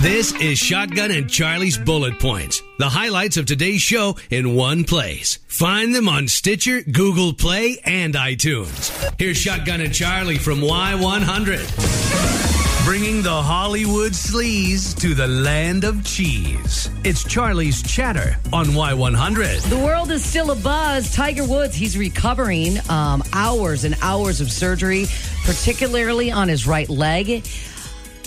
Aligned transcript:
This 0.00 0.32
is 0.34 0.58
Shotgun 0.58 1.10
and 1.10 1.26
Charli's 1.26 1.76
Bullet 1.76 2.20
Points. 2.20 2.62
The 2.78 2.88
highlights 2.88 3.36
of 3.36 3.46
today's 3.46 3.82
show 3.82 4.14
in 4.30 4.54
one 4.54 4.84
place. 4.84 5.40
Find 5.48 5.92
them 5.92 6.08
on 6.08 6.28
Stitcher, 6.28 6.82
Google 6.82 7.32
Play, 7.32 7.80
and 7.84 8.14
iTunes. 8.14 8.92
Here's 9.18 9.38
Shotgun 9.38 9.80
and 9.80 9.90
Charli 9.90 10.38
from 10.38 10.60
Y100. 10.60 12.84
Bringing 12.84 13.22
the 13.22 13.42
Hollywood 13.42 14.12
sleaze 14.12 14.96
to 15.00 15.14
the 15.14 15.26
land 15.26 15.82
of 15.82 16.04
cheese. 16.04 16.88
It's 17.02 17.24
Charli's 17.24 17.82
Chatter 17.82 18.36
on 18.52 18.66
Y100. 18.66 19.68
The 19.68 19.78
world 19.78 20.12
is 20.12 20.24
still 20.24 20.54
abuzz. 20.54 21.12
Tiger 21.12 21.44
Woods, 21.44 21.74
he's 21.74 21.98
recovering 21.98 22.78
um, 22.88 23.24
hours 23.32 23.82
and 23.82 23.96
hours 24.00 24.40
of 24.40 24.52
surgery, 24.52 25.06
particularly 25.44 26.30
on 26.30 26.46
his 26.46 26.68
right 26.68 26.88
leg. 26.88 27.44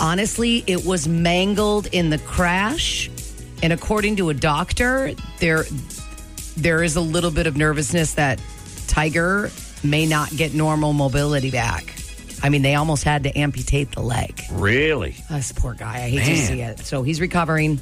Honestly, 0.01 0.63
it 0.65 0.83
was 0.83 1.07
mangled 1.07 1.85
in 1.91 2.09
the 2.09 2.17
crash. 2.17 3.09
And 3.61 3.71
according 3.71 4.15
to 4.15 4.29
a 4.29 4.33
doctor, 4.33 5.13
there 5.39 5.65
there 6.57 6.81
is 6.81 6.95
a 6.95 7.01
little 7.01 7.29
bit 7.29 7.45
of 7.45 7.55
nervousness 7.55 8.15
that 8.15 8.41
Tiger 8.87 9.51
may 9.83 10.07
not 10.07 10.31
get 10.31 10.53
normal 10.55 10.93
mobility 10.93 11.51
back. 11.51 11.93
I 12.43 12.49
mean, 12.49 12.63
they 12.63 12.73
almost 12.73 13.03
had 13.03 13.23
to 13.23 13.37
amputate 13.37 13.91
the 13.91 14.01
leg. 14.01 14.41
Really? 14.51 15.15
This 15.29 15.51
poor 15.51 15.75
guy. 15.75 15.97
I 15.97 16.09
hate 16.09 16.25
to 16.25 16.37
see 16.37 16.61
it. 16.61 16.79
So 16.79 17.03
he's 17.03 17.21
recovering. 17.21 17.79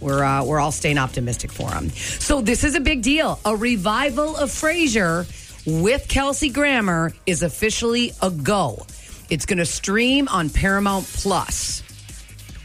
We're 0.00 0.22
uh, 0.22 0.44
we're 0.44 0.60
all 0.60 0.72
staying 0.72 0.98
optimistic 0.98 1.50
for 1.50 1.72
him. 1.72 1.88
So 1.90 2.42
this 2.42 2.64
is 2.64 2.74
a 2.74 2.80
big 2.80 3.02
deal. 3.02 3.38
A 3.46 3.56
revival 3.56 4.36
of 4.36 4.50
Frasier 4.50 5.26
with 5.64 6.08
Kelsey 6.08 6.50
Grammer 6.50 7.12
is 7.24 7.42
officially 7.42 8.12
a 8.20 8.30
go. 8.30 8.84
It's 9.32 9.46
going 9.46 9.56
to 9.60 9.64
stream 9.64 10.28
on 10.28 10.50
Paramount 10.50 11.06
Plus. 11.06 11.82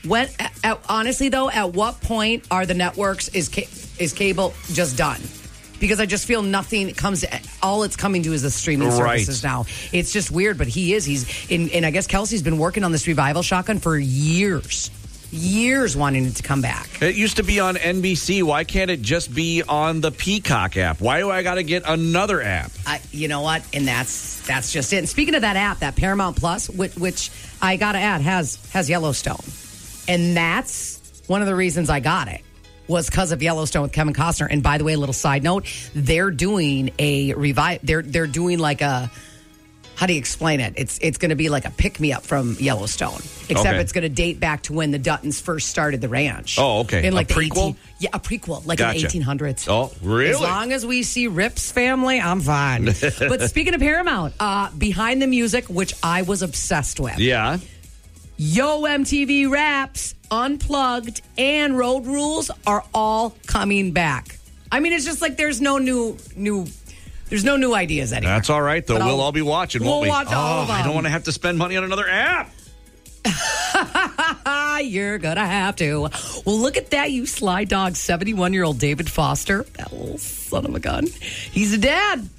When 0.05 0.27
at, 0.65 0.77
honestly 0.89 1.29
though, 1.29 1.49
at 1.49 1.71
what 1.71 2.01
point 2.01 2.43
are 2.51 2.65
the 2.65 2.73
networks 2.73 3.29
is 3.29 3.47
ca- 3.47 3.69
is 4.03 4.11
cable 4.11 4.53
just 4.73 4.97
done? 4.97 5.21
Because 5.79 6.01
I 6.01 6.05
just 6.05 6.25
feel 6.25 6.41
nothing 6.43 6.93
comes. 6.93 7.23
All 7.63 7.83
it's 7.83 7.95
coming 7.95 8.21
to 8.23 8.33
is 8.33 8.41
the 8.41 8.51
streaming 8.51 8.89
Right. 8.89 8.97
services 9.21 9.43
now. 9.45 9.65
It's 9.93 10.11
just 10.11 10.29
weird, 10.29 10.57
but 10.57 10.67
he 10.67 10.93
is. 10.93 11.05
He's 11.05 11.49
in, 11.49 11.69
and 11.69 11.85
I 11.85 11.91
guess 11.91 12.05
Kelsey's 12.05 12.41
been 12.41 12.57
working 12.57 12.83
on 12.83 12.91
this 12.91 13.07
revival 13.07 13.43
shotgun 13.43 13.79
for 13.79 13.97
years, 13.97 14.91
years 15.31 15.95
wanting 15.95 16.25
it 16.25 16.35
to 16.35 16.43
come 16.43 16.61
back. 16.61 16.89
It 17.01 17.15
used 17.15 17.37
to 17.37 17.43
be 17.43 17.61
on 17.61 17.75
NBC. 17.77 18.43
Why 18.43 18.65
can't 18.65 18.91
it 18.91 19.01
just 19.01 19.33
be 19.33 19.63
on 19.63 20.01
the 20.01 20.11
Peacock 20.11 20.75
app? 20.75 20.99
Why 20.99 21.19
do 21.19 21.31
I 21.31 21.43
got 21.43 21.55
to 21.55 21.63
get 21.63 21.83
another 21.87 22.41
app? 22.41 22.71
I, 22.85 22.99
you 23.13 23.29
know 23.29 23.39
what? 23.41 23.61
And 23.73 23.87
that's 23.87 24.36
that's 24.47 24.71
just 24.71 24.91
it. 24.93 24.97
And 24.97 25.09
speaking 25.09 25.35
of 25.35 25.41
that 25.41 25.55
app, 25.55 25.79
that 25.79 25.95
Paramount 25.95 26.37
Plus, 26.37 26.69
which, 26.69 26.95
which 26.95 27.31
I 27.61 27.77
got 27.77 27.91
to 27.91 27.99
add 27.99 28.21
has 28.21 28.55
has 28.71 28.89
Yellowstone, 28.89 29.43
and 30.07 30.35
that's 30.35 31.21
one 31.27 31.41
of 31.41 31.47
the 31.47 31.55
reasons 31.55 31.89
I 31.89 31.99
got 31.99 32.27
it 32.27 32.41
was 32.87 33.09
because 33.09 33.31
of 33.31 33.43
Yellowstone 33.43 33.83
with 33.83 33.91
Kevin 33.91 34.13
Costner. 34.13 34.47
And 34.49 34.63
by 34.63 34.77
the 34.77 34.83
way, 34.83 34.93
a 34.93 34.97
little 34.97 35.13
side 35.13 35.43
note: 35.43 35.65
they're 35.93 36.31
doing 36.31 36.91
a 36.97 37.33
revive. 37.33 37.81
They're 37.83 38.01
they're 38.01 38.27
doing 38.27 38.59
like 38.59 38.81
a. 38.81 39.11
How 39.97 40.05
do 40.05 40.13
you 40.13 40.19
explain 40.19 40.59
it? 40.59 40.75
It's 40.77 40.99
it's 41.01 41.17
going 41.17 41.29
to 41.31 41.35
be 41.35 41.49
like 41.49 41.65
a 41.65 41.71
pick 41.71 41.99
me 41.99 42.13
up 42.13 42.23
from 42.23 42.55
Yellowstone, 42.59 43.15
except 43.49 43.59
Okay. 43.59 43.79
it's 43.79 43.91
going 43.91 44.03
to 44.03 44.09
date 44.09 44.39
back 44.39 44.61
to 44.63 44.73
when 44.73 44.91
the 44.91 44.99
Duttons 44.99 45.41
first 45.41 45.69
started 45.69 46.01
the 46.01 46.07
ranch. 46.07 46.57
Oh, 46.59 46.81
okay. 46.81 46.99
In 47.07 47.13
A 47.13 47.15
like 47.15 47.27
the 47.29 47.33
prequel? 47.33 47.69
18 47.71 47.75
yeah, 47.99 48.09
a 48.13 48.19
prequel, 48.19 48.63
like 48.67 48.77
Gotcha. 48.77 48.97
in 48.99 49.01
the 49.23 49.25
1800s. 49.25 49.67
Oh, 49.67 49.91
really? 50.03 50.29
As 50.29 50.39
long 50.39 50.71
as 50.71 50.85
we 50.85 51.01
see 51.01 51.27
Rip's 51.27 51.71
family, 51.71 52.19
I'm 52.19 52.41
fine. 52.41 52.85
but 53.19 53.41
speaking 53.49 53.73
of 53.73 53.81
Paramount, 53.81 54.35
uh, 54.39 54.69
behind 54.77 55.19
the 55.19 55.25
music, 55.27 55.65
which 55.65 55.95
I 56.03 56.21
was 56.21 56.43
obsessed 56.43 56.99
with, 56.99 57.17
Yeah. 57.17 57.57
Yo 58.37 58.83
MTV 58.83 59.49
Raps, 59.49 60.13
Unplugged, 60.29 61.21
and 61.39 61.75
Road 61.75 62.05
Rules 62.05 62.51
are 62.67 62.83
all 62.93 63.35
coming 63.47 63.93
back. 63.93 64.37
I 64.71 64.79
mean, 64.79 64.93
it's 64.93 65.05
just 65.05 65.23
like 65.23 65.37
there's 65.37 65.59
no 65.59 65.79
new 65.79 66.17
new. 66.35 66.67
There's 67.29 67.43
no 67.43 67.57
new 67.57 67.73
ideas 67.73 68.13
anymore. 68.13 68.35
That's 68.35 68.49
all 68.49 68.61
right, 68.61 68.85
though. 68.85 68.97
But 68.97 69.05
we'll 69.05 69.15
I'll- 69.15 69.21
all 69.21 69.31
be 69.31 69.41
watching, 69.41 69.83
we'll 69.83 69.91
won't 69.91 70.03
we? 70.03 70.09
watch 70.09 70.27
all 70.27 70.59
oh, 70.59 70.63
of 70.63 70.69
I 70.69 70.83
don't 70.83 70.93
want 70.93 71.05
to 71.05 71.11
have 71.11 71.25
to 71.25 71.31
spend 71.31 71.57
money 71.57 71.75
on 71.77 71.83
another 71.83 72.07
app. 72.07 72.51
You're 74.83 75.17
gonna 75.17 75.45
have 75.45 75.75
to. 75.77 76.09
Well, 76.45 76.59
look 76.59 76.77
at 76.77 76.91
that, 76.91 77.11
you 77.11 77.25
sly 77.25 77.65
dog, 77.65 77.95
71 77.95 78.53
year 78.53 78.63
old 78.63 78.79
David 78.79 79.09
Foster, 79.09 79.63
that 79.73 79.91
little 79.91 80.17
son 80.17 80.65
of 80.65 80.75
a 80.75 80.79
gun. 80.79 81.07
He's 81.51 81.73
a 81.73 81.77
dad. 81.77 82.29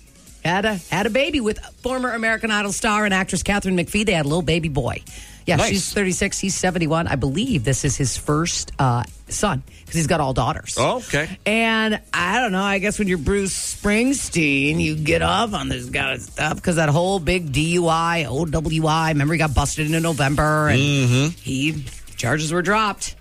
Had 0.45 0.65
a 0.65 0.75
had 0.91 1.07
a 1.07 1.11
baby 1.11 1.41
with 1.41 1.59
former 1.83 2.13
American 2.13 2.51
Idol 2.51 2.73
star 2.73 3.05
and 3.05 3.13
actress 3.13 3.43
Katharine 3.43 3.77
McPhee. 3.77 4.07
They 4.07 4.13
had 4.13 4.25
a 4.25 4.29
little 4.29 4.43
baby 4.43 4.69
boy. 4.69 5.03
Yeah, 5.47 5.57
Nice. 5.57 5.69
she's 5.71 5.93
36. 5.95 6.39
He's 6.39 6.55
71. 6.55 7.09
I 7.09 7.17
believe 7.17 7.65
this 7.65 7.85
is 7.87 7.97
his 7.97 8.19
first 8.19 8.71
uh, 8.79 9.05
son 9.31 9.63
because 9.81 9.95
he's 9.95 10.07
got 10.07 10.21
all 10.21 10.35
daughters. 10.35 10.77
Oh, 10.79 10.99
okay. 10.99 11.39
And 11.47 12.01
I 12.13 12.39
don't 12.41 12.53
know. 12.53 12.63
I 12.63 12.79
guess 12.81 12.99
when 12.99 13.09
you're 13.09 13.17
Bruce 13.17 13.75
Springsteen, 13.75 14.79
you 14.81 14.95
get 14.95 15.23
off 15.23 15.55
on 15.55 15.69
this 15.71 15.89
kind 15.89 16.13
of 16.17 16.21
stuff 16.21 16.57
because 16.57 16.77
that 16.77 16.91
whole 16.91 17.19
big 17.19 17.51
DUI, 17.53 18.27
OWI. 18.27 19.09
Remember, 19.09 19.33
he 19.35 19.39
got 19.39 19.55
busted 19.55 19.91
in 19.91 20.03
November, 20.03 20.69
and 20.69 20.79
Mm-hmm. 20.79 21.29
he 21.41 21.85
charges 22.17 22.53
were 22.53 22.63
dropped. 22.63 23.17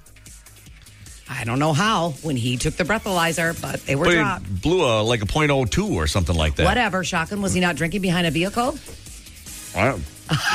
I 1.29 1.43
don't 1.43 1.59
know 1.59 1.73
how 1.73 2.11
when 2.23 2.37
he 2.37 2.55
took 2.57 2.75
the 2.75 2.83
breathalyzer, 2.85 3.59
but 3.61 3.85
they 3.85 3.95
were 3.95 4.05
But 4.05 4.13
dropped. 4.15 4.61
blew 4.61 4.85
a, 4.85 5.01
like 5.01 5.21
a 5.21 5.25
.02 5.25 5.91
or 5.95 6.07
something 6.07 6.35
like 6.35 6.55
that. 6.55 6.65
Whatever, 6.65 7.03
Shocking. 7.03 7.41
Was 7.41 7.53
he 7.53 7.59
not 7.59 7.75
drinking 7.75 8.01
behind 8.01 8.25
a 8.27 8.31
vehicle? 8.31 8.77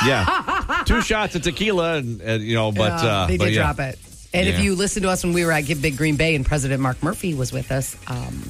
Yeah. 0.05 0.83
Two 0.85 1.01
shots 1.01 1.35
of 1.35 1.41
tequila, 1.43 1.95
and, 1.97 2.21
and 2.21 2.43
you 2.43 2.55
know, 2.55 2.71
but 2.71 3.03
Yeah, 3.03 3.09
uh, 3.09 3.27
they 3.27 3.37
but 3.37 3.45
did 3.45 3.53
yeah. 3.55 3.61
drop 3.73 3.79
it. 3.79 3.99
And 4.33 4.47
if 4.49 4.59
you 4.59 4.73
listen 4.75 5.03
to 5.03 5.09
us 5.09 5.23
when 5.23 5.33
we 5.33 5.45
were 5.45 5.51
at 5.51 5.61
Give 5.61 5.79
Big 5.79 5.95
Green 5.95 6.15
Bay 6.15 6.33
and 6.33 6.43
President 6.43 6.81
Mark 6.81 7.01
Murphy 7.03 7.35
was 7.35 7.53
with 7.53 7.71
us, 7.71 7.95
um, 8.07 8.41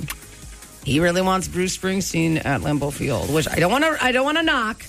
he 0.85 1.01
really 1.01 1.22
wants 1.22 1.50
Bruce 1.50 1.78
Springsteen 1.78 2.44
at 2.45 2.61
Lambeau 2.61 2.91
Field, 2.91 3.29
which 3.34 3.50
I 3.50 3.55
don't 3.55 3.72
want 3.72 3.84
to. 3.84 3.97
I 4.01 4.13
don't 4.13 4.23
want 4.23 4.38
to 4.38 4.44
knock, 4.44 4.85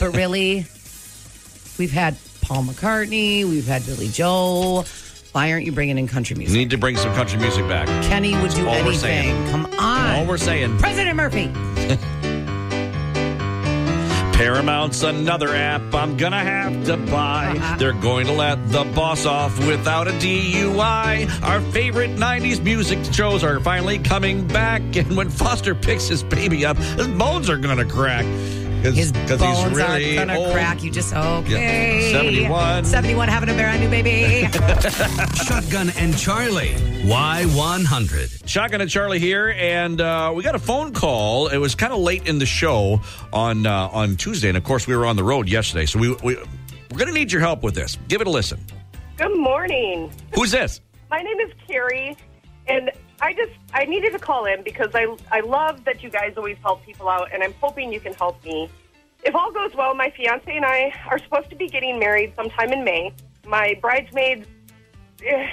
but 0.00 0.16
really, 0.16 0.66
we've 1.78 1.92
had 1.92 2.16
Paul 2.40 2.64
McCartney, 2.64 3.44
we've 3.44 3.66
had 3.68 3.86
Billy 3.86 4.08
Joel. 4.08 4.84
Why 5.36 5.52
aren't 5.52 5.66
you 5.66 5.72
bringing 5.72 5.98
in 5.98 6.08
country 6.08 6.34
music? 6.34 6.56
Need 6.56 6.70
to 6.70 6.78
bring 6.78 6.96
some 6.96 7.14
country 7.14 7.38
music 7.38 7.68
back. 7.68 7.86
Kenny 8.04 8.34
would 8.40 8.52
do 8.52 8.66
all 8.66 8.72
we're 8.76 8.92
anything. 8.92 8.98
saying. 9.00 9.50
Come 9.50 9.66
on, 9.78 10.16
All 10.16 10.24
we're 10.24 10.38
saying. 10.38 10.78
President 10.78 11.14
Murphy. 11.14 11.48
Paramount's 14.34 15.02
another 15.02 15.54
app 15.54 15.94
I'm 15.94 16.16
gonna 16.16 16.42
have 16.42 16.86
to 16.86 16.96
buy. 16.96 17.76
They're 17.78 17.92
going 17.92 18.24
to 18.28 18.32
let 18.32 18.66
the 18.70 18.84
boss 18.84 19.26
off 19.26 19.58
without 19.66 20.08
a 20.08 20.12
DUI. 20.12 21.42
Our 21.42 21.60
favorite 21.70 22.12
90s 22.12 22.64
music 22.64 23.00
shows 23.12 23.44
are 23.44 23.60
finally 23.60 23.98
coming 23.98 24.48
back, 24.48 24.80
and 24.96 25.18
when 25.18 25.28
Foster 25.28 25.74
picks 25.74 26.08
his 26.08 26.22
baby 26.22 26.64
up, 26.64 26.78
his 26.78 27.08
bones 27.08 27.50
are 27.50 27.58
gonna 27.58 27.84
crack. 27.84 28.24
Cause, 28.86 28.94
His 28.94 29.10
'cause 29.10 29.38
bones 29.40 29.58
he's 29.58 29.76
really 29.76 30.16
aren't 30.18 30.30
gonna 30.30 30.38
old. 30.38 30.52
crack. 30.52 30.82
You 30.84 30.92
just 30.92 31.12
okay. 31.12 32.12
71. 32.12 32.84
71 32.84 33.28
having 33.28 33.48
a 33.48 33.54
brand 33.54 33.82
new 33.82 33.88
baby. 33.90 34.46
Shotgun 34.52 35.90
and 35.98 36.14
Charli, 36.14 36.74
Y100. 37.04 38.48
Shotgun 38.48 38.80
and 38.80 38.88
Charli 38.88 39.18
here, 39.18 39.48
and 39.58 40.00
uh, 40.00 40.32
we 40.34 40.44
got 40.44 40.54
a 40.54 40.58
phone 40.60 40.92
call. 40.92 41.48
It 41.48 41.56
was 41.58 41.74
kind 41.74 41.92
of 41.92 41.98
late 41.98 42.28
in 42.28 42.38
the 42.38 42.46
show 42.46 43.00
on 43.32 43.66
uh, 43.66 43.88
on 43.92 44.14
Tuesday, 44.16 44.48
and 44.48 44.56
of 44.56 44.62
course 44.62 44.86
we 44.86 44.94
were 44.96 45.04
on 45.06 45.16
the 45.16 45.24
road 45.24 45.48
yesterday. 45.48 45.86
So 45.86 45.98
we, 45.98 46.10
we 46.22 46.36
we're 46.36 46.98
going 46.98 47.08
to 47.08 47.12
need 47.12 47.32
your 47.32 47.40
help 47.42 47.64
with 47.64 47.74
this. 47.74 47.98
Give 48.06 48.20
it 48.20 48.28
a 48.28 48.30
listen. 48.30 48.64
Good 49.16 49.36
morning. 49.36 50.12
Who's 50.34 50.52
this? 50.52 50.80
My 51.10 51.22
name 51.22 51.40
is 51.40 51.50
Carrie, 51.66 52.16
and 52.68 52.90
I 53.20 53.32
just 53.32 53.52
I 53.72 53.84
needed 53.84 54.12
to 54.12 54.18
call 54.18 54.44
in 54.44 54.62
because 54.62 54.90
I 54.94 55.06
I 55.30 55.40
love 55.40 55.84
that 55.84 56.02
you 56.02 56.10
guys 56.10 56.34
always 56.36 56.56
help 56.62 56.84
people 56.84 57.08
out, 57.08 57.28
and 57.32 57.42
I'm 57.42 57.54
hoping 57.60 57.92
you 57.92 58.00
can 58.00 58.14
help 58.14 58.42
me. 58.44 58.68
If 59.24 59.34
all 59.34 59.50
goes 59.50 59.74
well, 59.74 59.94
my 59.94 60.10
fiance 60.10 60.54
and 60.54 60.64
I 60.64 60.92
are 61.10 61.18
supposed 61.18 61.50
to 61.50 61.56
be 61.56 61.68
getting 61.68 61.98
married 61.98 62.34
sometime 62.36 62.72
in 62.72 62.84
May. 62.84 63.12
My 63.46 63.78
bridesmaids, 63.80 64.46
eh, 65.24 65.48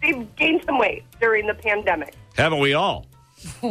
they've 0.00 0.36
gained 0.36 0.62
some 0.64 0.78
weight 0.78 1.04
during 1.20 1.46
the 1.46 1.54
pandemic. 1.54 2.14
Haven't 2.36 2.60
we 2.60 2.74
all? 2.74 3.06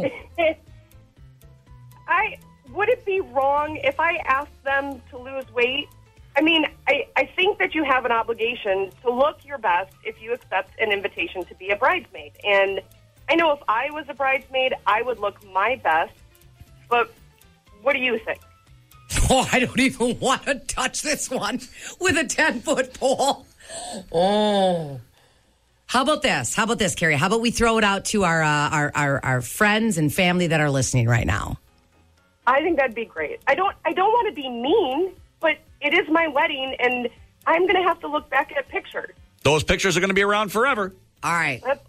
I 2.07 2.38
would 2.71 2.89
it 2.89 3.06
be 3.06 3.21
wrong 3.21 3.77
if 3.77 4.00
I 4.00 4.18
asked 4.25 4.63
them 4.63 5.01
to 5.09 5.18
lose 5.18 5.51
weight? 5.53 5.88
I 6.36 6.41
mean, 6.41 6.65
I, 6.88 7.07
I 7.15 7.25
think 7.36 7.57
that 7.59 7.74
you 7.74 7.83
have 7.83 8.06
an 8.06 8.12
obligation 8.12 8.91
to 9.03 9.12
look 9.12 9.44
your 9.44 9.57
best 9.57 9.94
if 10.03 10.21
you 10.21 10.33
accept 10.33 10.71
an 10.80 10.91
invitation 10.91 11.44
to 11.45 11.56
be 11.56 11.71
a 11.71 11.75
bridesmaid. 11.75 12.33
And 12.44 12.81
I 13.29 13.35
know 13.35 13.51
if 13.51 13.59
I 13.67 13.91
was 13.91 14.05
a 14.09 14.13
bridesmaid, 14.13 14.73
I 14.87 15.01
would 15.01 15.19
look 15.19 15.37
my 15.53 15.79
best. 15.83 16.13
But 16.89 17.13
what 17.81 17.93
do 17.93 17.99
you 17.99 18.17
think? 18.19 18.39
Oh, 19.31 19.47
I 19.51 19.59
don't 19.59 19.79
even 19.79 20.19
want 20.19 20.45
to 20.45 20.55
touch 20.55 21.03
this 21.03 21.29
one 21.29 21.59
with 21.99 22.17
a 22.17 22.23
10 22.23 22.61
foot 22.61 22.95
pole. 22.95 23.45
Oh. 24.11 24.99
How 25.85 26.01
about 26.01 26.23
this? 26.23 26.55
How 26.55 26.63
about 26.63 26.79
this, 26.79 26.95
Carrie? 26.95 27.15
How 27.15 27.27
about 27.27 27.41
we 27.41 27.51
throw 27.51 27.77
it 27.77 27.83
out 27.83 28.05
to 28.05 28.23
our, 28.23 28.41
uh, 28.41 28.69
our, 28.69 28.91
our, 28.95 29.25
our 29.25 29.41
friends 29.41 29.99
and 29.99 30.11
family 30.11 30.47
that 30.47 30.59
are 30.61 30.71
listening 30.71 31.07
right 31.07 31.27
now? 31.27 31.59
I 32.47 32.61
think 32.61 32.77
that'd 32.77 32.95
be 32.95 33.05
great. 33.05 33.39
I 33.47 33.53
don't 33.53 33.75
I 33.85 33.93
don't 33.93 34.11
want 34.11 34.27
to 34.27 34.33
be 34.33 34.49
mean, 34.49 35.13
but 35.39 35.57
it 35.81 35.93
is 35.93 36.09
my 36.09 36.27
wedding 36.27 36.75
and 36.79 37.07
I'm 37.45 37.63
going 37.63 37.75
to 37.75 37.87
have 37.87 37.99
to 37.99 38.07
look 38.07 38.29
back 38.29 38.51
at 38.57 38.67
pictures. 38.69 39.11
Those 39.43 39.63
pictures 39.63 39.95
are 39.95 39.99
going 39.99 40.09
to 40.09 40.15
be 40.15 40.23
around 40.23 40.51
forever. 40.51 40.93
All 41.23 41.31
right. 41.31 41.61
Yep. 41.65 41.85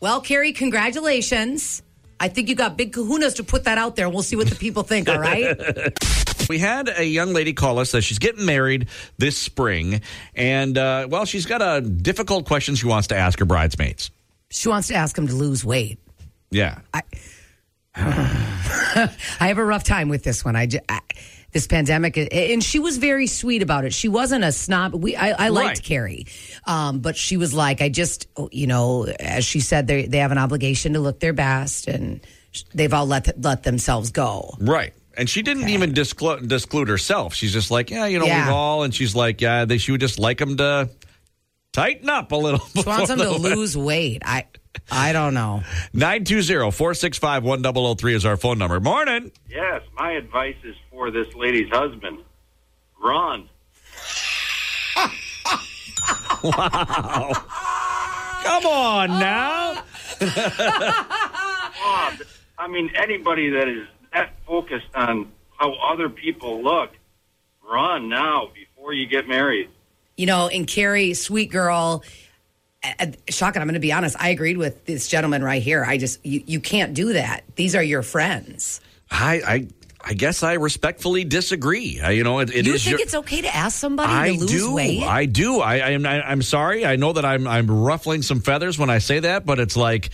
Well, 0.00 0.20
Carrie, 0.20 0.52
congratulations. 0.52 1.82
I 2.18 2.28
think 2.28 2.48
you 2.48 2.54
got 2.54 2.76
big 2.76 2.92
kahunas 2.92 3.36
to 3.36 3.44
put 3.44 3.64
that 3.64 3.76
out 3.78 3.96
there. 3.96 4.08
We'll 4.08 4.22
see 4.22 4.36
what 4.36 4.48
the 4.48 4.54
people 4.56 4.82
think, 4.82 5.08
all 5.08 5.18
right? 5.18 5.56
We 6.48 6.58
had 6.58 6.88
a 6.88 7.04
young 7.04 7.32
lady 7.32 7.52
call 7.54 7.80
us 7.80 7.90
that 7.90 8.02
she's 8.02 8.20
getting 8.20 8.46
married 8.46 8.86
this 9.18 9.36
spring, 9.36 10.02
and 10.36 10.78
uh, 10.78 11.08
well, 11.10 11.24
she's 11.24 11.44
got 11.44 11.60
a 11.60 11.80
difficult 11.80 12.46
question 12.46 12.76
she 12.76 12.86
wants 12.86 13.08
to 13.08 13.16
ask 13.16 13.40
her 13.40 13.44
bridesmaids. 13.44 14.12
she 14.48 14.68
wants 14.68 14.86
to 14.88 14.94
ask 14.94 15.18
him 15.18 15.26
to 15.26 15.34
lose 15.34 15.64
weight. 15.64 15.98
Yeah, 16.52 16.78
I, 16.94 17.02
I 17.96 19.48
have 19.48 19.58
a 19.58 19.64
rough 19.64 19.82
time 19.82 20.08
with 20.08 20.22
this 20.22 20.44
one. 20.44 20.54
I, 20.54 20.66
just, 20.66 20.84
I 20.88 21.00
this 21.52 21.66
pandemic, 21.66 22.16
and 22.32 22.62
she 22.62 22.78
was 22.78 22.98
very 22.98 23.26
sweet 23.26 23.62
about 23.62 23.84
it. 23.84 23.94
She 23.94 24.08
wasn't 24.08 24.44
a 24.44 24.52
snob. 24.52 24.94
We, 24.94 25.16
I, 25.16 25.46
I 25.46 25.48
liked 25.48 25.68
Right. 25.78 25.82
Carrie, 25.82 26.26
um, 26.66 27.00
but 27.00 27.16
she 27.16 27.36
was 27.36 27.54
like, 27.54 27.80
I 27.80 27.88
just, 27.88 28.26
you 28.52 28.66
know, 28.66 29.04
as 29.04 29.44
she 29.44 29.60
said, 29.60 29.86
they 29.86 30.06
they 30.06 30.18
have 30.18 30.32
an 30.32 30.38
obligation 30.38 30.92
to 30.94 31.00
look 31.00 31.20
their 31.20 31.32
best, 31.32 31.86
and 31.88 32.20
they've 32.74 32.92
all 32.92 33.06
let 33.06 33.40
let 33.42 33.62
themselves 33.62 34.10
go. 34.10 34.54
right. 34.60 34.92
And 35.18 35.30
she 35.30 35.40
didn't 35.40 35.70
even 35.70 35.94
disclose 35.94 36.42
disclude 36.46 36.88
herself. 36.88 37.32
She's 37.34 37.52
just 37.54 37.70
like, 37.70 37.88
yeah, 37.88 38.04
you 38.04 38.18
know, 38.18 38.26
Yeah. 38.26 38.44
we've 38.48 38.54
all, 38.54 38.82
and 38.82 38.94
she's 38.94 39.14
like, 39.16 39.40
yeah, 39.40 39.64
they, 39.64 39.78
she 39.78 39.90
would 39.92 40.00
just 40.02 40.18
like 40.18 40.36
them 40.36 40.58
to 40.58 40.90
tighten 41.72 42.10
up 42.10 42.32
a 42.32 42.36
little. 42.36 42.60
She 42.76 42.82
wants 42.82 43.08
them 43.08 43.18
to 43.20 43.30
lose 43.30 43.78
weight. 43.78 44.22
I 44.26 44.44
I 44.90 45.12
don't 45.12 45.34
know. 45.34 45.62
920 45.92 46.70
465 46.70 47.44
1003 47.44 48.14
is 48.14 48.24
our 48.24 48.36
phone 48.36 48.58
number. 48.58 48.80
Morning. 48.80 49.32
Yes, 49.48 49.82
my 49.94 50.12
advice 50.12 50.56
is 50.64 50.74
for 50.90 51.10
this 51.10 51.32
lady's 51.34 51.68
husband. 51.70 52.18
Run. 53.02 53.48
Wow. 56.42 57.32
Come 58.44 58.66
on 58.66 59.08
now. 59.18 59.82
Bob, 60.20 62.14
I 62.58 62.68
mean, 62.68 62.90
anybody 62.94 63.50
that 63.50 63.66
is 63.68 63.88
that 64.12 64.34
focused 64.46 64.86
on 64.94 65.32
how 65.56 65.72
other 65.74 66.08
people 66.08 66.62
look, 66.62 66.90
run 67.68 68.08
now 68.08 68.50
before 68.54 68.92
you 68.92 69.06
get 69.06 69.26
married. 69.26 69.68
You 70.16 70.26
know, 70.26 70.48
and 70.48 70.66
Carrie, 70.66 71.14
sweet 71.14 71.50
girl. 71.50 72.04
Uh, 72.98 73.06
Shocking. 73.28 73.62
I'm 73.62 73.68
going 73.68 73.74
to 73.74 73.80
be 73.80 73.92
honest. 73.92 74.16
I 74.18 74.30
agreed 74.30 74.56
with 74.56 74.84
this 74.84 75.08
gentleman 75.08 75.42
right 75.42 75.62
here. 75.62 75.84
I 75.84 75.98
just 75.98 76.24
you, 76.24 76.42
you 76.46 76.60
can't 76.60 76.94
do 76.94 77.14
that. 77.14 77.44
These 77.56 77.74
are 77.74 77.82
your 77.82 78.02
friends. 78.02 78.80
I, 79.10 79.42
I, 79.46 79.68
I 80.08 80.14
guess 80.14 80.42
I 80.42 80.54
respectfully 80.54 81.24
disagree. 81.24 82.00
I, 82.00 82.10
you 82.10 82.24
know, 82.24 82.38
it, 82.38 82.50
it 82.50 82.66
you 82.66 82.74
is 82.74 82.84
think 82.84 82.98
your, 82.98 83.00
it's 83.00 83.14
okay 83.14 83.40
to 83.42 83.54
ask 83.54 83.76
somebody 83.78 84.12
I 84.12 84.34
to 84.34 84.40
lose 84.40 84.50
do. 84.50 84.74
weight? 84.74 85.02
I 85.02 85.26
do. 85.26 85.60
I, 85.60 85.78
I 85.78 85.90
am. 85.90 86.06
I'm 86.06 86.42
sorry. 86.42 86.86
I 86.86 86.96
know 86.96 87.12
that 87.12 87.24
I'm. 87.24 87.46
I'm 87.46 87.70
ruffling 87.70 88.22
some 88.22 88.40
feathers 88.40 88.78
when 88.78 88.90
I 88.90 88.98
say 88.98 89.20
that, 89.20 89.44
but 89.44 89.58
it's 89.58 89.76
like 89.76 90.10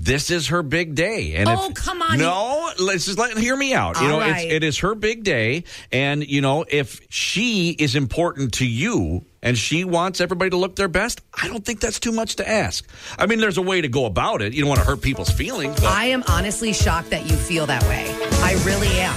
this 0.00 0.30
is 0.30 0.48
her 0.48 0.62
big 0.62 0.94
day. 0.94 1.34
And 1.36 1.48
Oh, 1.48 1.68
if- 1.68 1.74
come 1.74 2.02
on. 2.02 2.18
No, 2.18 2.70
let's 2.78 3.06
just 3.06 3.18
let 3.18 3.36
hear 3.36 3.56
me 3.56 3.74
out. 3.74 4.00
You 4.00 4.08
know, 4.08 4.18
right. 4.18 4.44
it's, 4.44 4.52
it 4.54 4.64
is 4.64 4.78
her 4.78 4.94
big 4.94 5.22
day, 5.24 5.64
and 5.92 6.26
you 6.26 6.40
know, 6.40 6.64
if 6.68 7.00
she 7.10 7.70
is 7.70 7.94
important 7.94 8.54
to 8.54 8.66
you. 8.66 9.24
And 9.42 9.56
she 9.56 9.84
wants 9.84 10.20
everybody 10.20 10.50
to 10.50 10.58
look 10.58 10.76
their 10.76 10.86
best. 10.86 11.22
I 11.32 11.48
don't 11.48 11.64
think 11.64 11.80
that's 11.80 11.98
too 11.98 12.12
much 12.12 12.36
to 12.36 12.46
ask. 12.46 12.86
I 13.18 13.24
mean, 13.24 13.40
there's 13.40 13.56
a 13.56 13.62
way 13.62 13.80
to 13.80 13.88
go 13.88 14.04
about 14.04 14.42
it. 14.42 14.52
You 14.52 14.60
don't 14.60 14.68
want 14.68 14.80
to 14.82 14.86
hurt 14.86 15.00
people's 15.00 15.30
feelings. 15.30 15.76
But 15.76 15.86
I 15.86 16.04
am 16.04 16.22
honestly 16.28 16.74
shocked 16.74 17.08
that 17.08 17.24
you 17.24 17.36
feel 17.38 17.64
that 17.64 17.82
way. 17.84 18.14
I 18.42 18.62
really 18.66 18.88
am. 19.00 19.14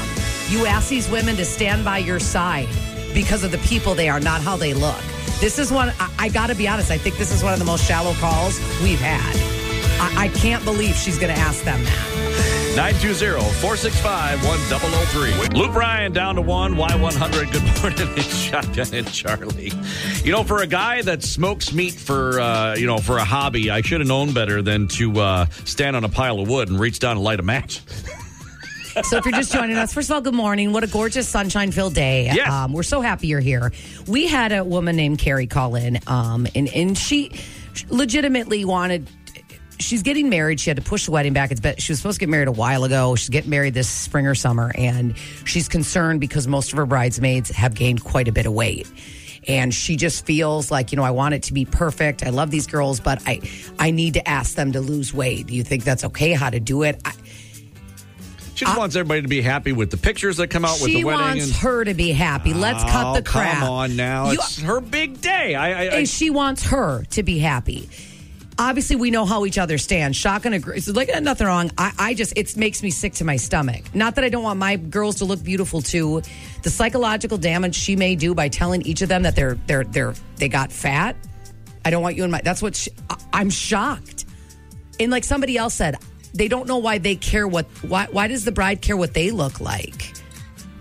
You 0.47 0.65
ask 0.65 0.88
these 0.88 1.09
women 1.09 1.35
to 1.35 1.44
stand 1.44 1.83
by 1.83 1.97
your 1.97 2.21
side 2.21 2.69
because 3.13 3.44
of 3.44 3.51
the 3.51 3.57
people 3.68 3.95
they 3.95 4.07
are, 4.07 4.21
not 4.21 4.39
how 4.39 4.56
they 4.56 4.74
look. 4.74 4.95
This 5.41 5.59
is 5.59 5.74
one, 5.74 5.91
I, 6.00 6.09
I 6.18 6.30
got 6.30 6.47
to 6.47 6.56
be 6.56 6.69
honest, 6.69 6.89
I 6.89 6.97
think 6.97 7.18
this 7.18 7.33
is 7.33 7.44
one 7.44 7.51
of 7.51 7.59
the 7.59 7.65
most 7.65 7.83
shallow 7.85 8.13
calls 8.13 8.57
we've 8.81 9.01
had. 9.01 9.53
I, 10.04 10.26
I 10.26 10.28
can't 10.28 10.66
believe 10.66 10.96
she's 10.96 11.18
going 11.18 11.34
to 11.34 11.40
ask 11.40 11.64
them 11.64 11.82
that. 11.86 12.10
920-465-1003. 12.74 15.56
Luke 15.56 15.72
Bryan 15.72 16.12
down 16.12 16.36
to 16.36 16.42
one. 16.42 16.76
Y100. 16.76 17.54
Good 17.54 17.64
morning. 17.82 18.10
It's 18.18 18.36
Shotgun 18.36 18.94
and 18.94 19.08
Charli. 19.08 19.72
You 20.26 20.34
know, 20.34 20.44
for 20.44 20.62
a 20.62 20.68
guy 20.68 21.04
that 21.04 21.24
smokes 21.24 21.72
meat 21.72 21.94
for, 21.94 22.42
uh, 22.42 22.76
you 22.76 22.86
know, 22.86 22.98
for 22.98 23.18
a 23.18 23.24
hobby, 23.24 23.72
I 23.72 23.80
should 23.82 24.02
have 24.02 24.08
known 24.08 24.34
better 24.34 24.62
than 24.62 24.90
to 24.90 25.18
uh, 25.20 25.46
stand 25.66 25.96
on 25.96 26.04
a 26.04 26.10
pile 26.10 26.40
of 26.40 26.50
wood 26.50 26.68
and 26.70 26.78
reach 26.80 27.00
down 27.00 27.16
and 27.18 27.24
light 27.24 27.40
a 27.40 27.44
match. 27.44 27.82
So 29.06 29.18
if 29.18 29.26
you're 29.26 29.34
just 29.34 29.52
joining 29.52 29.76
us, 29.76 29.92
first 29.92 30.12
of 30.12 30.14
all, 30.14 30.22
good 30.22 30.36
morning. 30.36 30.72
What 30.72 30.84
a 30.84 30.88
gorgeous 30.88 31.28
sunshine-filled 31.28 31.96
day. 31.96 32.26
Yes. 32.26 32.52
Um, 32.52 32.74
we're 32.74 32.84
so 32.84 33.02
happy 33.02 33.26
you're 33.26 33.40
here. 33.40 33.74
We 34.06 34.28
had 34.28 34.52
a 34.52 34.64
woman 34.64 34.96
named 34.96 35.18
Carrie 35.18 35.48
call 35.48 35.74
in, 35.74 35.98
um, 36.06 36.46
and, 36.54 36.68
and 36.68 36.96
she 36.96 37.32
legitimately 37.90 38.66
wanted 38.66 39.08
she's 39.80 40.04
getting 40.04 40.30
married. 40.30 40.60
She 40.60 40.70
had 40.70 40.78
to 40.78 40.84
push 40.84 41.06
the 41.06 41.12
wedding 41.12 41.34
back. 41.34 41.52
It's 41.52 41.62
been, 41.62 41.75
she 41.78 41.92
was 41.92 42.00
supposed 42.00 42.16
to 42.16 42.20
get 42.20 42.30
married 42.30 42.48
a 42.48 42.52
while 42.54 42.84
ago. 42.84 43.16
She's 43.16 43.30
getting 43.30 43.50
married 43.50 43.74
this 43.74 43.90
spring 43.90 44.28
or 44.28 44.36
summer, 44.36 44.72
and 44.75 45.18
she's 45.46 45.68
concerned 45.68 46.20
because 46.20 46.48
most 46.48 46.72
of 46.72 46.78
her 46.78 46.86
bridesmaids 46.86 47.50
have 47.52 47.74
gained 47.75 48.04
quite 48.04 48.28
a 48.28 48.31
bit 48.31 48.46
of 48.46 48.54
weight. 48.54 48.92
And 49.46 49.74
she 49.74 49.98
just 49.98 50.25
feels 50.25 50.72
like, 50.72 50.94
you 50.94 50.96
know, 50.96 51.04
I 51.04 51.12
want 51.12 51.34
it 51.34 51.44
to 51.44 51.54
be 51.54 51.66
perfect. 51.66 52.25
I 52.25 52.30
love 52.30 52.50
these 52.50 52.66
girls, 52.66 53.02
but 53.02 53.22
I, 53.25 53.42
I 53.78 53.92
need 53.92 54.14
to 54.14 54.28
ask 54.28 54.56
them 54.56 54.72
to 54.72 54.80
lose 54.80 55.14
weight. 55.14 55.48
Do 55.48 55.54
you 55.56 55.64
think 55.64 55.84
that's 55.84 56.06
okay? 56.06 56.31
How 56.31 56.50
to 56.50 56.62
do 56.62 56.84
it? 56.84 57.02
I, 57.04 57.12
She 58.56 58.64
just 58.64 58.78
wants 58.78 58.96
everybody 58.96 59.22
to 59.22 59.28
be 59.28 59.42
happy 59.42 59.74
with 59.74 59.92
the 59.92 59.98
pictures 59.98 60.38
that 60.38 60.48
come 60.48 60.64
out 60.64 60.80
with 60.80 60.94
the 60.94 61.04
wedding. 61.04 61.19
She 61.19 61.28
wants 61.28 61.46
and, 61.48 61.56
her 61.56 61.84
to 61.84 61.94
be 61.94 62.12
happy. 62.14 62.54
Let's 62.54 62.84
oh, 62.84 62.88
cut 62.88 63.06
Oh, 63.08 63.14
the 63.16 63.22
crap. 63.24 63.58
Come 63.60 63.69
on 63.69 63.96
now. 63.98 64.28
You- 64.28 64.34
it's 64.36 64.62
her 64.62 64.80
big 64.80 65.19
day. 65.19 65.56
I, 65.56 65.68
I, 65.68 65.72
I 65.72 65.84
and 65.98 66.08
she 66.08 66.30
wants 66.30 66.64
her 66.68 67.04
to 67.10 67.24
be 67.24 67.40
happy. 67.40 67.90
Obviously, 68.60 68.96
we 68.96 69.10
know 69.10 69.26
how 69.26 69.46
each 69.46 69.58
other 69.58 69.78
stand. 69.78 70.16
Shock 70.16 70.46
and 70.46 70.54
agree. 70.54 70.80
So, 70.80 70.94
like, 70.94 71.14
uh, 71.14 71.20
nothing 71.20 71.48
wrong. 71.48 71.72
I, 71.78 71.92
I 71.98 72.14
just, 72.14 72.38
it 72.38 72.56
makes 72.56 72.84
me 72.84 72.92
sick 72.92 73.14
to 73.14 73.26
my 73.26 73.38
stomach. 73.38 73.94
Not 73.96 74.16
that 74.16 74.24
I 74.24 74.30
don't 74.30 74.44
want 74.44 74.60
my 74.60 74.76
girls 74.76 75.16
to 75.16 75.26
look 75.26 75.44
beautiful 75.44 75.82
too. 75.82 76.22
The 76.62 76.70
psychological 76.70 77.38
damage 77.38 77.76
she 77.76 77.96
may 77.96 78.16
do 78.16 78.36
by 78.36 78.50
telling 78.50 78.84
each 78.84 79.02
of 79.02 79.10
them 79.10 79.24
that 79.24 79.36
they're, 79.36 79.56
they're, 79.66 79.84
they're, 79.84 80.14
they 80.38 80.50
got 80.50 80.72
fat. 80.72 81.16
I 81.84 81.90
don't 81.90 82.04
want 82.04 82.16
you 82.16 82.24
in 82.24 82.32
my. 82.32 82.42
That's 82.42 82.62
what 82.62 82.76
she, 82.76 82.92
I, 83.10 83.18
I'm 83.34 83.50
shocked. 83.50 84.26
And 85.00 85.12
like 85.12 85.24
somebody 85.24 85.58
else 85.58 85.74
said, 85.74 85.98
they 86.34 86.48
don't 86.48 86.68
know 86.68 86.78
why 86.78 87.00
they 87.00 87.16
care 87.16 87.48
what. 87.48 87.66
Why, 87.82 88.08
why 88.12 88.28
does 88.28 88.46
the 88.46 88.52
bride 88.52 88.82
care 88.82 88.96
what 88.96 89.14
they 89.14 89.32
look 89.32 89.60
like? 89.60 90.12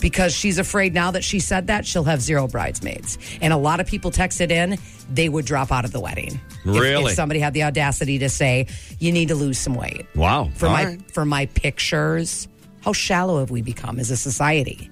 Because 0.03 0.35
she's 0.35 0.59
afraid 0.59 0.93
now 0.93 1.13
that 1.13 1.25
she 1.25 1.39
said 1.39 1.69
that 1.69 1.87
she'll 1.87 2.05
have 2.05 2.21
zero 2.21 2.47
bridesmaids. 2.47 3.17
And 3.41 3.53
a 3.53 3.57
lot 3.57 3.81
of 3.81 3.87
people 3.87 4.11
texted 4.11 4.51
in 4.51 4.77
they 5.11 5.29
would 5.31 5.47
drop 5.47 5.73
out 5.73 5.85
of 5.87 5.93
the 5.93 6.01
wedding. 6.01 6.39
If- 6.65 6.67
Really? 6.67 7.11
If, 7.13 7.17
somebody 7.17 7.41
had 7.41 7.55
the 7.55 7.63
audacity 7.65 8.19
to 8.19 8.29
say 8.29 8.67
you 8.99 9.13
need 9.13 9.29
to 9.29 9.35
lose 9.35 9.59
some 9.59 9.75
weight 9.75 10.07
wow. 10.15 10.51
for 10.55 10.67
All 10.67 10.73
my 10.73 10.85
right. 10.85 11.11
for 11.13 11.25
my 11.25 11.47
pictures. 11.47 12.49
How 12.83 12.93
shallow 12.93 13.39
have 13.39 13.51
we 13.51 13.63
become 13.63 13.99
as 13.99 14.11
a 14.11 14.17
society? 14.17 14.91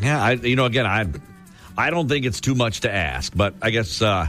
Yeah, 0.00 0.22
I, 0.22 0.32
you 0.32 0.54
know, 0.54 0.66
again, 0.66 0.86
I, 0.86 1.06
I 1.76 1.90
don't 1.90 2.08
think 2.08 2.26
it's 2.26 2.40
too 2.40 2.54
much 2.54 2.80
to 2.80 2.94
ask, 2.94 3.32
but 3.34 3.54
I 3.62 3.70
guess 3.70 4.02
uh, 4.02 4.26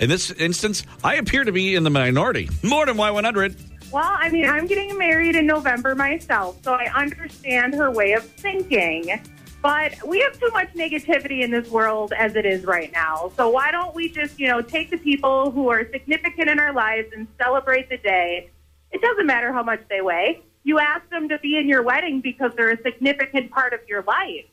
in 0.00 0.08
this 0.08 0.30
instance, 0.30 0.84
I 1.04 1.14
appear 1.14 1.44
to 1.44 1.52
be 1.52 1.74
in 1.74 1.84
the 1.84 1.90
minority. 1.90 2.48
More 2.62 2.86
than 2.86 2.96
Y100. 2.96 3.56
Well, 3.92 4.16
I 4.18 4.28
mean, 4.30 4.46
I'm 4.48 4.66
getting 4.66 4.98
married 4.98 5.36
in 5.36 5.46
November 5.46 5.94
myself, 5.94 6.58
so 6.62 6.72
I 6.74 6.90
understand 6.94 7.74
her 7.74 7.90
way 7.90 8.12
of 8.12 8.24
thinking. 8.24 9.20
But 9.62 9.94
we 10.06 10.20
have 10.20 10.38
too 10.38 10.50
much 10.52 10.72
negativity 10.74 11.42
in 11.42 11.50
this 11.50 11.68
world 11.70 12.12
as 12.12 12.36
it 12.36 12.44
is 12.44 12.64
right 12.64 12.92
now. 12.92 13.32
So 13.36 13.48
why 13.48 13.70
don't 13.70 13.94
we 13.94 14.08
just, 14.08 14.38
you 14.38 14.48
know, 14.48 14.60
take 14.60 14.90
the 14.90 14.98
people 14.98 15.50
who 15.50 15.68
are 15.70 15.88
significant 15.90 16.50
in 16.50 16.60
our 16.60 16.72
lives 16.72 17.08
and 17.16 17.26
celebrate 17.40 17.88
the 17.88 17.96
day? 17.96 18.50
It 18.92 19.00
doesn't 19.00 19.26
matter 19.26 19.52
how 19.52 19.62
much 19.62 19.80
they 19.88 20.02
weigh. 20.02 20.42
You 20.62 20.78
ask 20.78 21.08
them 21.10 21.28
to 21.28 21.38
be 21.38 21.56
in 21.56 21.68
your 21.68 21.82
wedding 21.82 22.20
because 22.20 22.52
they're 22.56 22.72
a 22.72 22.82
significant 22.82 23.50
part 23.50 23.72
of 23.72 23.80
your 23.88 24.02
life. 24.02 24.46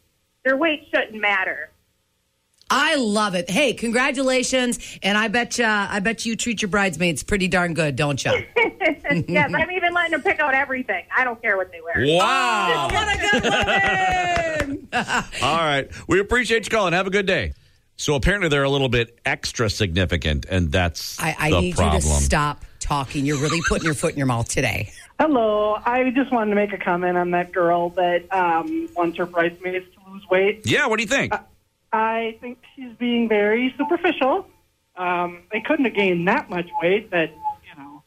Their 0.46 0.58
weight 0.58 0.88
shouldn't 0.94 1.20
matter. 1.20 1.70
I 2.76 2.96
love 2.96 3.36
it. 3.36 3.52
Hey, 3.52 3.74
congratulations! 3.74 4.80
And 5.04 5.16
I 5.16 5.28
bet 5.28 5.60
you, 5.60 5.66
I 5.66 6.00
bet 6.00 6.26
you 6.26 6.36
treat 6.36 6.64
your 6.64 6.70
bridesmaids 6.70 7.22
pretty 7.22 7.48
darn 7.48 7.76
good, 7.76 7.96
don't 7.96 8.24
you? 8.26 8.32
yes, 9.28 9.54
I'm 9.54 9.72
even 9.72 9.94
letting 9.94 10.12
them 10.14 10.24
pick 10.24 10.40
out 10.40 10.56
everything. 10.56 11.06
I 11.16 11.24
don't 11.24 11.40
care 11.40 11.56
what 11.56 11.72
they 11.72 11.82
wear. 11.82 12.18
Wow. 12.18 12.90
what 12.92 13.08
a 13.08 13.22
good 13.22 13.44
woman! 13.44 14.88
All 15.44 15.58
right. 15.58 15.88
We 16.08 16.20
appreciate 16.20 16.66
you 16.66 16.72
calling. 16.72 16.94
Have 16.94 17.06
a 17.06 17.12
good 17.12 17.28
day. 17.28 17.54
So 17.96 18.16
apparently 18.16 18.50
they're 18.50 18.64
a 18.64 18.70
little 18.72 18.90
bit 18.90 19.20
extra 19.24 19.70
significant, 19.70 20.48
and 20.50 20.72
that's 20.72 21.22
I, 21.22 21.36
I 21.38 21.50
the 21.52 21.62
need 21.62 21.76
problem. 21.76 22.02
you 22.02 22.10
to 22.10 22.10
stop 22.10 22.66
talking. 22.80 23.24
You're 23.24 23.40
really 23.40 23.62
putting 23.70 23.86
your 23.86 23.94
foot 23.94 24.14
in 24.14 24.18
your 24.18 24.26
mouth 24.26 24.50
today. 24.50 24.92
Hello. 25.20 25.78
I 25.86 26.10
just 26.10 26.32
wanted 26.32 26.50
to 26.50 26.56
make 26.56 26.74
a 26.74 26.80
comment 26.80 27.18
on 27.18 27.30
that 27.32 27.52
girl 27.52 27.90
that 27.90 28.34
um, 28.34 28.90
wants 28.96 29.20
her 29.20 29.28
bridesmaids 29.28 29.86
to 29.94 30.12
lose 30.12 30.28
weight. 30.28 30.62
Yeah, 30.66 30.88
what 30.88 30.98
do 30.98 31.04
you 31.04 31.10
think? 31.10 31.34
I 31.94 32.38
think 32.42 32.58
she's 32.76 32.92
being 32.98 33.30
very 33.30 33.74
superficial. 33.78 34.48
Um, 34.98 35.44
they 35.52 35.62
couldn't 35.62 35.86
have 35.86 35.94
gained 35.94 36.28
that 36.28 36.50
much 36.50 36.68
weight, 36.82 37.10
but 37.10 37.30
you 37.30 37.82
know, 37.82 38.04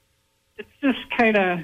it's 0.58 0.68
just 0.82 0.98
kind 1.16 1.36
of. 1.36 1.60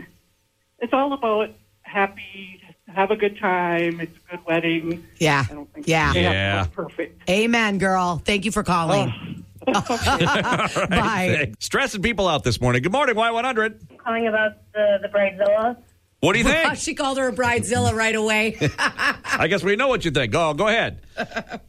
It's 0.78 0.92
all 0.92 1.12
about 1.12 1.50
happy, 1.82 2.60
have 2.88 3.10
a 3.10 3.16
good 3.16 3.38
time. 3.38 4.00
It's 4.00 4.16
a 4.16 4.30
good 4.36 4.46
wedding. 4.46 5.04
Yeah, 5.18 5.44
I 5.48 5.54
don't 5.54 5.72
think 5.72 5.86
yeah. 5.86 6.12
they 6.12 6.22
have 6.22 6.32
to 6.32 6.36
Yeah. 6.38 6.66
perfect. 6.74 7.30
Amen, 7.30 7.78
girl. 7.78 8.20
Thank 8.24 8.44
you 8.44 8.50
for 8.52 8.62
calling. 8.62 9.44
Bye. 9.66 11.52
Stressing 11.60 12.02
people 12.02 12.26
out 12.26 12.42
this 12.42 12.60
morning. 12.60 12.82
Good 12.82 12.90
morning, 12.90 13.14
Y100. 13.14 13.98
calling 13.98 14.26
about 14.26 14.52
the 14.74 14.98
the 15.02 15.08
bridezilla. 15.08 15.76
What 16.22 16.34
do 16.34 16.38
you 16.38 16.44
think? 16.44 16.76
she 16.76 16.94
called 16.94 17.18
her 17.18 17.26
a 17.26 17.32
bridezilla 17.32 17.92
right 17.92 18.14
away. 18.14 18.56
I 18.78 19.48
guess 19.48 19.64
we 19.64 19.74
know 19.74 19.88
what 19.88 20.04
you 20.04 20.12
think. 20.12 20.30
Go, 20.30 20.54
go 20.54 20.68
ahead. 20.68 21.00
Uh, 21.16 21.26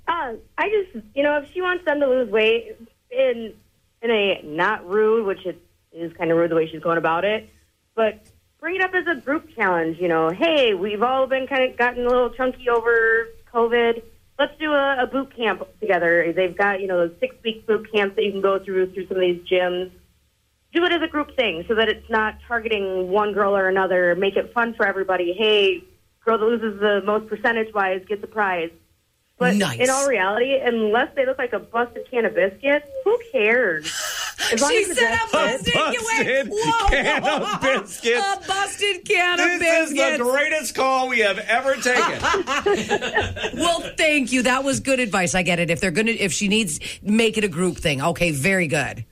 I 0.59 0.69
just, 0.69 1.05
you 1.15 1.23
know, 1.23 1.39
if 1.39 1.51
she 1.51 1.61
wants 1.63 1.83
them 1.85 1.99
to 1.99 2.07
lose 2.07 2.29
weight 2.29 2.77
in 3.09 3.55
in 4.03 4.11
a 4.11 4.41
not 4.43 4.87
rude, 4.87 5.25
which 5.25 5.43
it 5.47 5.59
is 5.91 6.13
kind 6.13 6.29
of 6.29 6.37
rude 6.37 6.51
the 6.51 6.55
way 6.55 6.69
she's 6.69 6.83
going 6.83 6.99
about 6.99 7.25
it, 7.25 7.49
but 7.95 8.27
bring 8.59 8.75
it 8.75 8.83
up 8.83 8.93
as 8.93 9.07
a 9.07 9.19
group 9.19 9.49
challenge. 9.55 9.97
You 9.99 10.07
know, 10.07 10.29
hey, 10.29 10.75
we've 10.75 11.01
all 11.01 11.25
been 11.25 11.47
kind 11.47 11.63
of 11.63 11.75
gotten 11.75 12.05
a 12.05 12.07
little 12.07 12.29
chunky 12.29 12.69
over 12.69 13.29
COVID. 13.51 14.03
Let's 14.37 14.55
do 14.59 14.71
a, 14.71 14.97
a 15.01 15.07
boot 15.07 15.35
camp 15.35 15.63
together. 15.79 16.31
They've 16.31 16.55
got 16.55 16.79
you 16.79 16.85
know 16.85 17.07
those 17.07 17.17
six 17.19 17.35
week 17.43 17.65
boot 17.65 17.91
camps 17.91 18.15
that 18.17 18.23
you 18.23 18.31
can 18.31 18.41
go 18.41 18.63
through 18.63 18.93
through 18.93 19.07
some 19.07 19.17
of 19.17 19.21
these 19.21 19.41
gyms. 19.51 19.89
Do 20.73 20.83
it 20.85 20.91
as 20.91 21.01
a 21.03 21.07
group 21.07 21.35
thing 21.35 21.63
so 21.67 21.75
that 21.75 21.87
it's 21.87 22.09
not 22.09 22.35
targeting 22.47 23.09
one 23.09 23.31
girl 23.33 23.55
or 23.55 23.69
another. 23.69 24.15
Make 24.15 24.35
it 24.35 24.51
fun 24.53 24.73
for 24.73 24.85
everybody. 24.87 25.33
Hey, 25.33 25.83
girl 26.25 26.37
that 26.39 26.45
loses 26.45 26.79
the 26.79 27.01
most 27.05 27.27
percentage 27.27 27.73
wise 27.73 28.01
gets 28.07 28.21
the 28.21 28.27
prize. 28.27 28.71
But 29.37 29.55
Nice. 29.55 29.79
in 29.79 29.89
all 29.89 30.07
reality, 30.07 30.55
unless 30.59 31.13
they 31.15 31.25
look 31.25 31.37
like 31.37 31.53
a 31.53 31.59
busted 31.59 32.09
can 32.09 32.25
of 32.25 32.35
biscuits, 32.35 32.85
who 33.03 33.19
cares? 33.31 33.85
As 34.51 34.61
long 34.61 34.71
she 34.71 34.83
as 34.83 34.97
said 34.97 35.13
a 35.13 35.29
dress 35.29 35.61
fits. 35.61 35.73
busted, 35.73 35.73
busted 35.73 36.47
whoa, 36.51 36.87
can 36.87 37.23
whoa, 37.23 37.37
of 37.37 37.61
biscuits. 37.61 38.25
A 38.25 38.47
busted 38.47 39.05
can 39.05 39.39
of 39.39 39.59
This 39.59 39.91
is 39.91 39.95
the 39.97 40.23
greatest 40.23 40.75
call 40.75 41.09
we 41.09 41.19
have 41.19 41.39
ever 41.39 41.75
taken. 41.75 42.19
well, 43.59 43.81
thank 43.97 44.31
you. 44.31 44.43
That 44.43 44.63
was 44.63 44.79
good 44.79 44.99
advice. 44.99 45.35
I 45.35 45.43
get 45.43 45.59
it. 45.59 45.69
If 45.69 45.81
they're 45.81 45.91
gonna, 45.91 46.11
if 46.11 46.31
she 46.33 46.47
needs, 46.47 46.79
make 47.01 47.37
it 47.37 47.43
a 47.43 47.47
group 47.47 47.77
thing. 47.77 48.01
Okay, 48.01 48.31
very 48.31 48.67
good. 48.67 49.05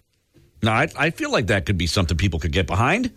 No, 0.64 0.72
I, 0.72 0.88
I 0.98 1.10
feel 1.10 1.32
like 1.32 1.48
that 1.48 1.66
could 1.66 1.78
be 1.78 1.88
something 1.88 2.18
people 2.18 2.40
could 2.40 2.52
get 2.52 2.68
behind. 2.68 3.12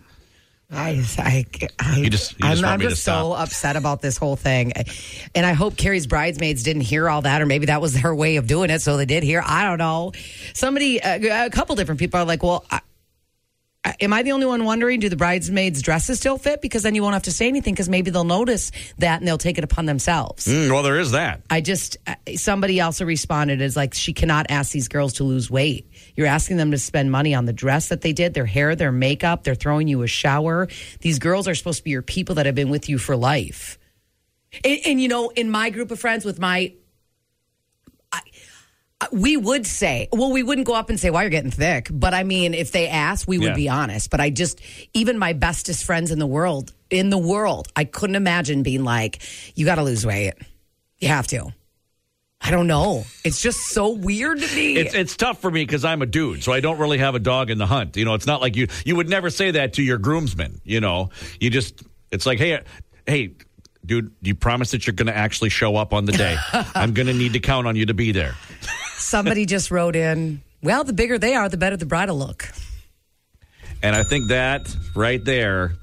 I, 0.71 1.05
I, 1.19 1.45
I 1.79 1.97
You 1.99 2.09
just- 2.09 2.31
you 2.33 2.39
just 2.39 2.63
I'm, 2.63 2.65
I'm 2.65 2.79
just 2.81 3.03
so 3.03 3.33
upset 3.33 3.75
about 3.75 4.01
this 4.01 4.17
whole 4.17 4.35
thing, 4.35 4.73
and 5.35 5.45
I 5.45 5.53
hope 5.53 5.77
Carrie's 5.77 6.07
bridesmaids 6.07 6.63
didn't 6.63 6.81
hear 6.81 7.07
all 7.07 7.21
that, 7.21 7.39
or 7.41 7.45
maybe 7.45 7.67
that 7.67 7.81
was 7.81 7.93
their 8.01 8.15
way 8.15 8.37
of 8.37 8.47
doing 8.47 8.71
it, 8.71 8.81
so 8.81 8.97
they 8.97 9.05
did 9.05 9.21
hear. 9.21 9.43
I 9.45 9.63
don't 9.65 9.77
know. 9.77 10.11
Somebody, 10.55 10.97
a, 10.97 11.45
a 11.45 11.49
couple 11.51 11.75
different 11.75 11.99
people 11.99 12.19
are 12.19 12.25
like, 12.25 12.41
"Well, 12.41 12.65
I, 12.71 12.81
I- 13.85 13.95
am 14.01 14.11
I 14.11 14.23
the 14.23 14.31
only 14.31 14.47
one 14.47 14.65
wondering? 14.65 14.99
Do 14.99 15.07
the 15.07 15.15
bridesmaids' 15.15 15.83
dresses 15.83 16.17
still 16.17 16.39
fit? 16.39 16.63
Because 16.63 16.81
then 16.81 16.95
you 16.95 17.03
won't 17.03 17.13
have 17.13 17.23
to 17.23 17.31
say 17.31 17.47
anything, 17.47 17.75
because 17.75 17.87
maybe 17.87 18.09
they'll 18.09 18.23
notice 18.23 18.71
that 18.97 19.19
and 19.21 19.27
they'll 19.27 19.37
take 19.37 19.59
it 19.59 19.63
upon 19.63 19.85
themselves." 19.85 20.47
Mm, 20.47 20.71
well, 20.71 20.81
there 20.81 20.99
is 20.99 21.11
that. 21.11 21.41
I 21.47 21.61
just 21.61 21.97
uh, 22.07 22.15
somebody 22.37 22.81
also 22.81 23.05
responded 23.05 23.61
as 23.61 23.75
like 23.75 23.93
she 23.93 24.13
cannot 24.13 24.47
ask 24.49 24.71
these 24.71 24.87
girls 24.87 25.13
to 25.13 25.23
lose 25.23 25.51
weight. 25.51 25.85
You're 26.15 26.27
asking 26.27 26.57
them 26.57 26.71
to 26.71 26.77
spend 26.77 27.11
money 27.11 27.33
on 27.35 27.45
the 27.45 27.53
dress 27.53 27.89
that 27.89 28.01
they 28.01 28.13
did, 28.13 28.33
their 28.33 28.45
hair, 28.45 28.75
their 28.75 28.91
makeup. 28.91 29.43
They're 29.43 29.55
throwing 29.55 29.87
you 29.87 30.01
a 30.01 30.07
shower. 30.07 30.67
These 31.01 31.19
girls 31.19 31.47
are 31.47 31.55
supposed 31.55 31.79
to 31.79 31.83
be 31.83 31.91
your 31.91 32.01
people 32.01 32.35
that 32.35 32.45
have 32.45 32.55
been 32.55 32.69
with 32.69 32.87
you 32.89 32.97
for 32.97 33.15
life. 33.15 33.77
And, 34.63 34.79
and 34.85 35.01
you 35.01 35.07
know, 35.09 35.29
in 35.29 35.49
my 35.49 35.69
group 35.69 35.91
of 35.91 35.99
friends 35.99 36.23
with 36.25 36.39
my. 36.39 36.73
I, 38.11 38.19
I- 39.01 39.07
we 39.11 39.35
would 39.35 39.67
say, 39.67 40.07
well, 40.13 40.31
we 40.31 40.41
wouldn't 40.41 40.65
go 40.65 40.73
up 40.73 40.89
and 40.89 40.97
say, 40.97 41.09
"Why 41.09 41.23
you're 41.23 41.29
getting 41.29 41.51
thick," 41.51 41.89
but 41.91 42.13
I 42.13 42.23
mean, 42.23 42.53
if 42.53 42.71
they 42.71 42.87
asked, 42.87 43.27
we 43.27 43.37
would 43.37 43.49
Yeah. 43.49 43.55
be 43.55 43.67
honest. 43.67 44.09
But 44.09 44.21
I 44.21 44.29
just, 44.29 44.61
even 44.93 45.19
my 45.19 45.33
bestest 45.33 45.83
friends 45.83 46.11
in 46.11 46.17
the 46.19 46.25
world, 46.25 46.73
in 46.89 47.09
the 47.09 47.17
world, 47.17 47.67
I 47.75 47.83
couldn't 47.83 48.15
imagine 48.15 48.63
being 48.63 48.85
like, 48.85 49.21
"You 49.53 49.65
got 49.65 49.75
to 49.75 49.83
lose 49.83 50.05
weight. 50.05 50.33
You 50.99 51.09
have 51.09 51.27
to." 51.27 51.49
I 52.45 52.51
don't 52.51 52.67
know. 52.67 53.05
It's 53.23 53.41
just 53.41 53.59
so 53.69 53.89
weird 53.89 54.39
to 54.39 54.55
me. 54.55 54.75
It's 54.75 54.93
it's 54.93 55.17
tough 55.17 55.41
for 55.41 55.49
me 55.49 55.63
because 55.65 55.83
I'm 55.83 56.03
a 56.03 56.05
dude, 56.05 56.43
so 56.43 56.53
I 56.53 56.59
don't 56.59 56.77
really 56.77 56.99
have 56.99 57.15
a 57.15 57.19
dog 57.19 57.49
in 57.49 57.57
the 57.57 57.65
hunt. 57.65 57.97
You 57.97 58.05
know, 58.05 58.13
it's 58.13 58.27
not 58.27 58.39
like 58.39 58.55
you 58.55 58.67
you 58.85 58.95
would 58.95 59.09
never 59.09 59.31
say 59.31 59.49
that 59.49 59.73
to 59.73 59.83
your 59.83 59.97
groomsmen. 59.97 60.61
You 60.63 60.79
know, 60.79 61.09
you 61.39 61.49
just 61.49 61.81
it's 62.11 62.27
like, 62.27 62.37
hey, 62.37 62.53
uh, 62.53 62.59
hey, 63.07 63.33
dude, 63.83 64.11
you 64.21 64.35
promise 64.35 64.69
that 64.71 64.85
you're 64.85 64.93
going 64.93 65.07
to 65.07 65.17
actually 65.17 65.49
show 65.49 65.75
up 65.75 65.91
on 65.91 66.05
the 66.05 66.11
day. 66.11 66.37
I'm 66.75 66.93
going 66.93 67.07
to 67.07 67.15
need 67.15 67.33
to 67.33 67.39
count 67.39 67.65
on 67.65 67.75
you 67.75 67.87
to 67.87 67.95
be 67.95 68.11
there. 68.11 68.35
Somebody 68.97 69.47
just 69.47 69.71
wrote 69.71 69.95
in, 69.95 70.41
well, 70.61 70.83
the 70.83 70.93
bigger 70.93 71.17
they 71.17 71.33
are, 71.33 71.49
the 71.49 71.57
better 71.57 71.77
the 71.77 71.87
bridal 71.87 72.17
look. 72.17 72.47
And 73.81 73.95
I 73.95 74.03
think 74.03 74.29
that 74.29 74.73
right 74.95 75.23
there, 75.23 75.73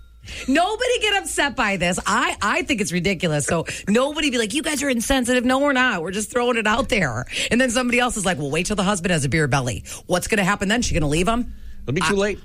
Nobody 0.49 0.99
get 1.01 1.23
upset 1.23 1.57
by 1.57 1.77
this. 1.77 1.99
I, 2.07 2.37
I 2.41 2.63
think 2.63 2.81
it's 2.81 2.93
ridiculous. 2.93 3.47
So 3.47 3.67
nobody 3.89 4.31
be 4.31 4.39
like, 4.39 4.55
you 4.55 4.63
guys 4.63 4.83
are 4.83 4.89
insensitive. 4.89 5.45
No, 5.45 5.59
we're 5.59 5.73
not. 5.73 6.03
We're 6.03 6.13
just 6.13 6.31
throwing 6.31 6.57
it 6.57 6.67
out 6.67 6.89
there. 6.89 7.27
And 7.51 7.61
then 7.61 7.71
somebody 7.71 7.99
else 7.99 8.17
is 8.17 8.25
like, 8.25 8.39
well, 8.39 8.51
wait 8.51 8.67
till 8.67 8.77
the 8.77 8.83
husband 8.83 9.13
has 9.13 9.25
a 9.25 9.29
beer 9.29 9.49
belly. 9.49 9.85
What's 10.07 10.29
going 10.29 10.39
to 10.39 10.45
happen 10.45 10.69
then? 10.69 10.83
She 10.83 10.95
going 10.95 11.03
to 11.03 11.09
leave 11.09 11.29
him? 11.29 11.55
it'll 11.83 11.95
be 11.95 12.01
too 12.01 12.15
late. 12.15 12.39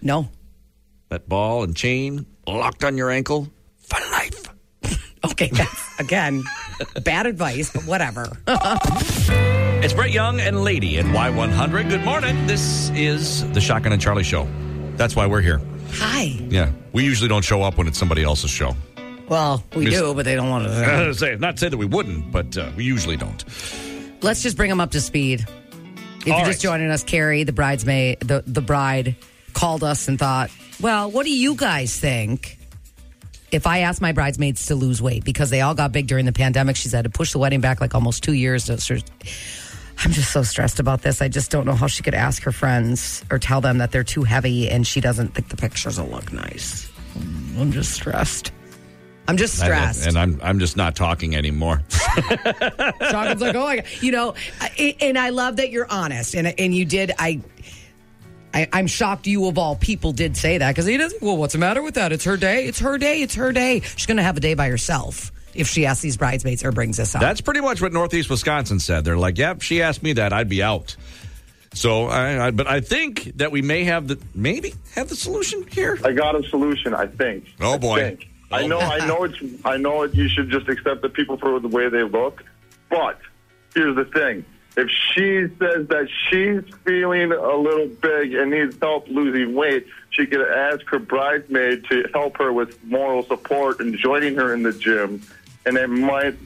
No. 0.00 0.28
That 1.10 1.28
ball 1.28 1.62
and 1.62 1.76
chain 1.76 2.24
locked 2.46 2.84
on 2.84 2.96
your 2.96 3.10
ankle 3.10 3.48
for 3.78 4.00
life. 4.10 4.48
Okay, 5.24 5.50
that's 5.52 6.00
again 6.00 6.42
bad 7.04 7.26
advice, 7.26 7.70
but 7.72 7.84
whatever. 7.84 8.26
It's 9.84 9.94
Brett 9.94 10.12
Young 10.12 10.38
and 10.38 10.62
Lady 10.62 10.98
at 10.98 11.06
Y100. 11.06 11.88
Good 11.88 12.04
morning. 12.04 12.46
This 12.46 12.90
is 12.90 13.50
the 13.52 13.60
Shotgun 13.60 13.92
and 13.92 14.00
Charli 14.00 14.22
show. 14.24 14.46
That's 14.96 15.16
why 15.16 15.26
we're 15.26 15.40
here. 15.40 15.60
Hi. 15.92 16.22
Yeah, 16.48 16.70
we 16.92 17.04
usually 17.04 17.28
don't 17.28 17.44
show 17.44 17.62
up 17.62 17.76
when 17.78 17.86
it's 17.86 17.98
somebody 17.98 18.22
else's 18.22 18.50
show. 18.50 18.74
Well, 19.28 19.62
we 19.74 19.84
Miss- 19.84 19.98
do, 19.98 20.14
but 20.14 20.24
they 20.24 20.34
don't 20.34 20.50
want 20.50 20.66
to. 20.66 21.14
say, 21.14 21.36
not 21.36 21.58
say 21.58 21.68
that 21.68 21.76
we 21.76 21.86
wouldn't, 21.86 22.30
but 22.32 22.56
uh, 22.56 22.70
we 22.76 22.84
usually 22.84 23.16
don't. 23.16 23.44
Let's 24.22 24.42
just 24.42 24.56
bring 24.56 24.70
them 24.70 24.80
up 24.80 24.90
to 24.92 25.00
speed. 25.00 25.40
If 25.40 25.48
All 25.48 26.28
you're 26.28 26.36
right. 26.38 26.46
just 26.46 26.62
joining 26.62 26.90
us, 26.90 27.02
Carrie, 27.02 27.44
the 27.44 27.52
bridesmaid, 27.52 28.20
the, 28.20 28.42
the 28.46 28.60
bride, 28.60 29.16
called 29.54 29.82
us 29.82 30.06
and 30.08 30.18
thought, 30.18 30.50
well, 30.80 31.10
what 31.10 31.24
do 31.26 31.32
you 31.34 31.54
guys 31.56 31.98
think? 31.98 32.58
If 33.50 33.66
I 33.66 33.80
asked 33.80 34.00
my 34.00 34.12
bridesmaids 34.12 34.66
to 34.66 34.74
lose 34.74 35.02
weight 35.02 35.24
because 35.24 35.50
they 35.50 35.60
all 35.60 35.74
got 35.74 35.92
big 35.92 36.06
during 36.06 36.24
the 36.24 36.32
pandemic, 36.32 36.76
she's 36.76 36.92
had 36.92 37.04
to 37.04 37.10
push 37.10 37.32
the 37.32 37.38
wedding 37.38 37.60
back 37.60 37.80
like 37.80 37.94
almost 37.94 38.22
two 38.22 38.32
years. 38.32 38.64
So- 38.82 38.96
I'm 40.04 40.10
just 40.10 40.32
so 40.32 40.42
stressed 40.42 40.80
about 40.80 41.02
this. 41.02 41.22
I 41.22 41.28
just 41.28 41.50
don't 41.50 41.64
know 41.64 41.74
how 41.74 41.86
she 41.86 42.02
could 42.02 42.14
ask 42.14 42.42
her 42.42 42.52
friends 42.52 43.24
or 43.30 43.38
tell 43.38 43.60
them 43.60 43.78
that 43.78 43.92
they're 43.92 44.02
too 44.02 44.24
heavy 44.24 44.68
and 44.68 44.84
she 44.86 45.00
doesn't 45.00 45.28
think 45.28 45.48
the 45.48 45.56
pictures 45.56 46.00
will 46.00 46.08
look 46.08 46.32
nice. 46.32 46.90
I'm 47.56 47.70
just 47.70 47.92
stressed. 47.92 48.52
I'm 49.28 49.36
just 49.36 49.58
stressed. 49.58 50.06
And 50.08 50.18
I'm 50.18 50.40
I'm 50.42 50.58
just 50.58 50.76
not 50.76 50.96
talking 50.96 51.36
anymore. 51.36 51.82
Shotgun's 51.90 53.40
like, 53.40 53.54
oh 53.54 53.76
god, 53.76 53.84
you 54.00 54.10
know, 54.10 54.34
and 54.78 55.16
I 55.16 55.28
love 55.28 55.56
that 55.56 55.70
you're 55.70 55.88
honest, 55.88 56.34
and 56.34 56.48
and 56.58 56.74
you 56.74 56.84
did. 56.84 57.12
I, 57.18 57.40
I 58.52 58.68
I'm 58.72 58.88
shocked 58.88 59.28
you 59.28 59.46
of 59.46 59.58
all 59.58 59.76
people 59.76 60.12
did 60.12 60.36
say 60.36 60.58
that 60.58 60.72
because 60.72 60.86
he 60.86 60.96
doesn't. 60.96 61.22
Well, 61.22 61.36
what's 61.36 61.52
the 61.52 61.60
matter 61.60 61.82
with 61.82 61.94
that? 61.94 62.10
It's 62.10 62.24
her 62.24 62.36
day. 62.36 62.66
It's 62.66 62.80
her 62.80 62.98
day. 62.98 63.22
It's 63.22 63.36
her 63.36 63.52
day. 63.52 63.80
She's 63.80 64.06
gonna 64.06 64.24
have 64.24 64.36
a 64.36 64.40
day 64.40 64.54
by 64.54 64.68
herself 64.68 65.30
if 65.54 65.68
she 65.68 65.86
asks 65.86 66.02
these 66.02 66.16
bridesmaids 66.16 66.64
or 66.64 66.72
brings 66.72 66.96
this 66.96 67.14
up. 67.14 67.20
That's 67.20 67.40
pretty 67.40 67.60
much 67.60 67.80
what 67.80 67.92
Northeast 67.92 68.30
Wisconsin 68.30 68.80
said. 68.80 69.04
They're 69.04 69.16
like, 69.16 69.38
"Yep, 69.38 69.62
she 69.62 69.82
asked 69.82 70.02
me 70.02 70.14
that, 70.14 70.32
I'd 70.32 70.48
be 70.48 70.62
out." 70.62 70.96
So, 71.74 72.06
I, 72.06 72.48
I 72.48 72.50
but 72.50 72.66
I 72.66 72.80
think 72.80 73.36
that 73.36 73.50
we 73.50 73.62
may 73.62 73.84
have 73.84 74.08
the 74.08 74.18
maybe 74.34 74.74
have 74.94 75.08
the 75.08 75.16
solution 75.16 75.66
here. 75.68 75.98
I 76.04 76.12
got 76.12 76.36
a 76.36 76.42
solution. 76.48 76.94
I 76.94 77.06
think. 77.06 77.46
Oh, 77.60 77.74
I 77.74 77.78
boy. 77.78 78.00
think. 78.00 78.28
I 78.50 78.64
oh. 78.64 78.66
know. 78.66 78.78
I 78.78 79.06
know. 79.06 79.24
It's. 79.24 79.38
I 79.64 79.76
know. 79.78 80.02
It, 80.02 80.14
you 80.14 80.28
should 80.28 80.50
just 80.50 80.68
accept 80.68 81.02
the 81.02 81.08
people 81.08 81.38
for 81.38 81.58
the 81.60 81.68
way 81.68 81.88
they 81.88 82.02
look. 82.02 82.44
But 82.90 83.18
here's 83.74 83.96
the 83.96 84.04
thing: 84.04 84.44
if 84.76 84.88
she 84.90 85.48
says 85.58 85.86
that 85.88 86.08
she's 86.28 86.62
feeling 86.84 87.32
a 87.32 87.56
little 87.56 87.88
big 87.88 88.34
and 88.34 88.50
needs 88.50 88.76
help 88.80 89.08
losing 89.08 89.54
weight, 89.54 89.86
she 90.10 90.26
could 90.26 90.46
ask 90.46 90.84
her 90.86 90.98
bridesmaid 90.98 91.84
to 91.86 92.08
help 92.12 92.38
her 92.38 92.52
with 92.52 92.82
moral 92.84 93.22
support 93.22 93.80
and 93.80 93.96
joining 93.98 94.36
her 94.36 94.54
in 94.54 94.62
the 94.62 94.72
gym, 94.72 95.22
and 95.66 95.76
it 95.76 95.88
might 95.88 96.36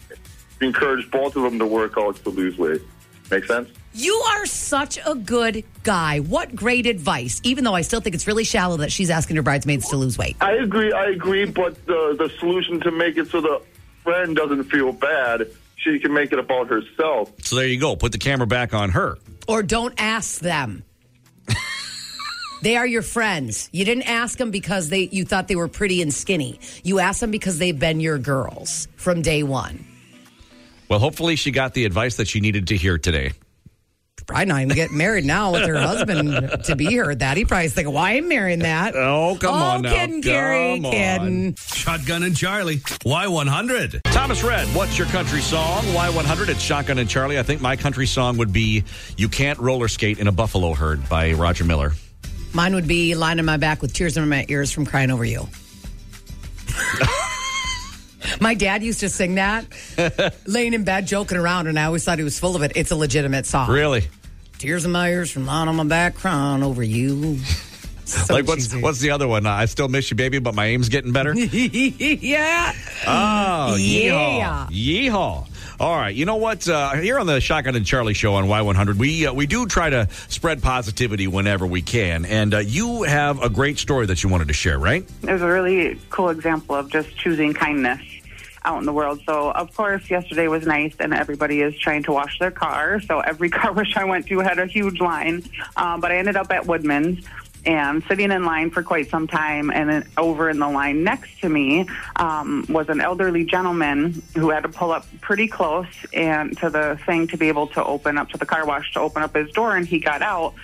encourage 0.60 1.10
both 1.10 1.36
of 1.36 1.42
them 1.42 1.58
to 1.58 1.66
work 1.66 1.94
out 1.98 2.16
to 2.24 2.30
lose 2.30 2.56
weight. 2.58 2.82
Make 3.30 3.44
sense? 3.44 3.68
you 3.98 4.12
are 4.28 4.44
such 4.44 4.98
a 5.06 5.14
good 5.14 5.64
guy. 5.82 6.20
What 6.20 6.54
great 6.54 6.84
advice! 6.86 7.40
Even 7.44 7.64
though 7.64 7.74
I 7.74 7.80
still 7.80 8.00
think 8.02 8.14
it's 8.14 8.26
really 8.26 8.44
shallow 8.44 8.76
that 8.78 8.92
she's 8.92 9.08
asking 9.08 9.36
her 9.36 9.42
bridesmaids 9.42 9.88
to 9.88 9.96
lose 9.96 10.18
weight. 10.18 10.36
I 10.40 10.52
agree. 10.52 10.92
I 10.92 11.06
agree. 11.06 11.46
But 11.46 11.84
the 11.86 12.14
the 12.18 12.30
solution 12.38 12.78
to 12.80 12.90
make 12.90 13.16
it 13.16 13.28
so 13.28 13.40
the 13.40 13.62
friend 14.04 14.36
doesn't 14.36 14.64
feel 14.64 14.92
bad, 14.92 15.48
she 15.76 15.98
can 15.98 16.12
make 16.12 16.30
it 16.32 16.38
about 16.38 16.68
herself. 16.68 17.32
So 17.42 17.56
there 17.56 17.66
you 17.66 17.80
go. 17.80 17.96
Put 17.96 18.12
the 18.12 18.18
camera 18.18 18.46
back 18.46 18.74
on 18.74 18.90
her. 18.90 19.16
or 19.48 19.62
don't 19.62 19.94
ask 19.98 20.40
them. 20.40 20.84
They 22.62 22.76
are 22.76 22.86
your 22.86 23.02
friends. 23.02 23.68
You 23.72 23.84
didn't 23.84 24.08
ask 24.08 24.38
them 24.38 24.50
because 24.50 24.88
they 24.88 25.08
you 25.12 25.24
thought 25.24 25.46
they 25.48 25.56
were 25.56 25.68
pretty 25.68 26.00
and 26.02 26.12
skinny. 26.12 26.58
You 26.82 26.98
asked 27.00 27.20
them 27.20 27.30
because 27.30 27.58
they've 27.58 27.78
been 27.78 28.00
your 28.00 28.18
girls 28.18 28.88
from 28.96 29.22
day 29.22 29.42
one. 29.42 29.84
Well, 30.88 30.98
hopefully 30.98 31.36
she 31.36 31.50
got 31.50 31.74
the 31.74 31.84
advice 31.84 32.16
that 32.16 32.28
she 32.28 32.40
needed 32.40 32.68
to 32.68 32.76
hear 32.76 32.96
today. 32.96 33.32
probably 34.26 34.46
not 34.46 34.62
even 34.62 34.74
getting 34.76 34.96
married 34.96 35.24
now 35.24 35.52
with 35.52 35.66
her 35.66 35.76
husband 35.78 36.64
to 36.64 36.76
be 36.76 36.94
her. 36.94 37.14
That 37.14 37.36
he 37.36 37.44
probably 37.44 37.66
is 37.66 37.74
thinking, 37.74 37.92
why 37.92 38.12
am 38.12 38.24
I 38.24 38.28
marrying 38.28 38.58
that? 38.60 38.94
Oh, 38.96 39.36
come 39.40 39.54
oh, 39.54 39.58
on 39.58 39.82
now. 39.82 39.90
kidding, 39.92 40.22
Carrie, 40.22 40.76
Come 40.76 40.86
on. 40.86 40.92
kidding. 40.92 41.54
Shotgun 41.56 42.22
and 42.22 42.34
Charli, 42.34 42.80
Y100. 43.04 44.00
Thomas 44.12 44.42
Rhett, 44.44 44.66
what's 44.68 44.96
your 44.96 45.08
country 45.08 45.40
song? 45.40 45.82
Y100, 45.86 46.48
it's 46.48 46.60
Shotgun 46.62 46.98
and 46.98 47.08
Charli. 47.08 47.38
I 47.38 47.42
think 47.42 47.60
my 47.60 47.76
country 47.76 48.06
song 48.06 48.36
would 48.38 48.52
be 48.52 48.84
You 49.16 49.28
Can't 49.28 49.58
Roller 49.58 49.88
Skate 49.88 50.18
in 50.20 50.28
a 50.28 50.32
Buffalo 50.32 50.72
Herd 50.74 51.06
by 51.08 51.32
Roger 51.32 51.64
Miller. 51.64 51.92
Mine 52.56 52.74
would 52.74 52.88
be 52.88 53.14
lying 53.14 53.38
on 53.38 53.44
my 53.44 53.58
back 53.58 53.82
with 53.82 53.92
tears 53.92 54.16
in 54.16 54.26
my 54.30 54.46
ears 54.48 54.72
from 54.72 54.86
crying 54.86 55.10
over 55.10 55.26
you. 55.26 55.46
my 58.40 58.54
dad 58.54 58.82
used 58.82 59.00
to 59.00 59.10
sing 59.10 59.34
that, 59.34 59.66
laying 60.46 60.72
in 60.72 60.82
bed 60.82 61.06
joking 61.06 61.36
around, 61.36 61.66
and 61.66 61.78
I 61.78 61.84
always 61.84 62.02
thought 62.02 62.16
he 62.16 62.24
was 62.24 62.38
full 62.38 62.56
of 62.56 62.62
it. 62.62 62.72
It's 62.74 62.90
a 62.90 62.96
legitimate 62.96 63.44
song. 63.44 63.68
Really? 63.70 64.08
Tears 64.56 64.86
in 64.86 64.90
my 64.92 65.10
ears 65.10 65.30
from 65.30 65.44
lying 65.44 65.68
on 65.68 65.76
my 65.76 65.84
back 65.84 66.14
crying 66.14 66.62
over 66.62 66.82
you. 66.82 67.38
So 68.06 68.34
like 68.34 68.46
what's 68.46 68.68
cheesy. 68.68 68.80
what's 68.80 69.00
the 69.00 69.10
other 69.10 69.26
one? 69.26 69.46
Uh, 69.46 69.50
I 69.50 69.64
still 69.64 69.88
miss 69.88 70.12
you, 70.12 70.16
baby, 70.16 70.38
but 70.38 70.54
my 70.54 70.66
aim's 70.66 70.88
getting 70.88 71.10
better. 71.10 71.34
yeah. 71.34 72.72
Oh, 73.04 73.74
Yeah. 73.76 74.68
yeehaw. 74.70 74.70
Yeehaw. 74.70 75.48
All 75.78 75.94
right. 75.94 76.14
You 76.14 76.24
know 76.24 76.36
what? 76.36 76.66
Uh, 76.66 76.94
here 76.94 77.18
on 77.18 77.26
the 77.26 77.38
Shotgun 77.38 77.76
and 77.76 77.84
Charli 77.84 78.16
show 78.16 78.34
on 78.34 78.44
Y100, 78.44 78.94
we 78.94 79.26
uh, 79.26 79.34
we 79.34 79.46
do 79.46 79.66
try 79.66 79.90
to 79.90 80.08
spread 80.28 80.62
positivity 80.62 81.26
whenever 81.26 81.66
we 81.66 81.82
can. 81.82 82.24
And 82.24 82.54
uh, 82.54 82.58
you 82.58 83.02
have 83.02 83.42
a 83.42 83.50
great 83.50 83.78
story 83.78 84.06
that 84.06 84.22
you 84.22 84.30
wanted 84.30 84.48
to 84.48 84.54
share, 84.54 84.78
right? 84.78 85.06
It 85.22 85.30
was 85.30 85.42
a 85.42 85.46
really 85.46 86.00
cool 86.08 86.30
example 86.30 86.76
of 86.76 86.90
just 86.90 87.14
choosing 87.18 87.52
kindness 87.52 88.00
out 88.64 88.78
in 88.78 88.86
the 88.86 88.92
world. 88.92 89.20
So, 89.26 89.52
of 89.52 89.74
course, 89.76 90.10
yesterday 90.10 90.48
was 90.48 90.66
nice, 90.66 90.94
and 90.98 91.14
everybody 91.14 91.60
is 91.60 91.78
trying 91.78 92.02
to 92.04 92.12
wash 92.12 92.38
their 92.38 92.50
car. 92.50 93.00
So, 93.00 93.20
every 93.20 93.50
car 93.58 93.72
wash 93.72 93.96
I 93.96 94.04
went 94.04 94.26
to 94.28 94.40
had 94.40 94.58
a 94.58 94.66
huge 94.66 95.00
line. 95.00 95.44
Um, 95.76 96.00
but 96.00 96.10
I 96.10 96.16
ended 96.16 96.36
up 96.36 96.50
at 96.50 96.66
Woodman's 96.66 97.24
and 97.66 98.02
sitting 98.04 98.30
in 98.30 98.44
line 98.44 98.70
for 98.70 98.82
quite 98.82 99.10
some 99.10 99.26
time. 99.26 99.70
And 99.70 99.90
then 99.90 100.08
over 100.16 100.48
in 100.48 100.58
the 100.58 100.68
line 100.68 101.02
next 101.04 101.40
to 101.40 101.48
me 101.48 101.88
um, 102.16 102.64
was 102.68 102.88
an 102.88 103.00
elderly 103.00 103.44
gentleman 103.44 104.22
who 104.34 104.50
had 104.50 104.62
to 104.62 104.68
pull 104.68 104.92
up 104.92 105.06
pretty 105.20 105.48
close 105.48 105.86
and 106.12 106.56
to 106.58 106.70
the 106.70 106.98
thing 107.04 107.26
to 107.28 107.36
be 107.36 107.48
able 107.48 107.66
to 107.68 107.84
open 107.84 108.16
up 108.18 108.30
to 108.30 108.38
the 108.38 108.46
car 108.46 108.64
wash 108.64 108.92
to 108.92 109.00
open 109.00 109.22
up 109.22 109.34
his 109.34 109.50
door. 109.50 109.76
And 109.76 109.86
he 109.86 109.98
got 109.98 110.22
out 110.22 110.54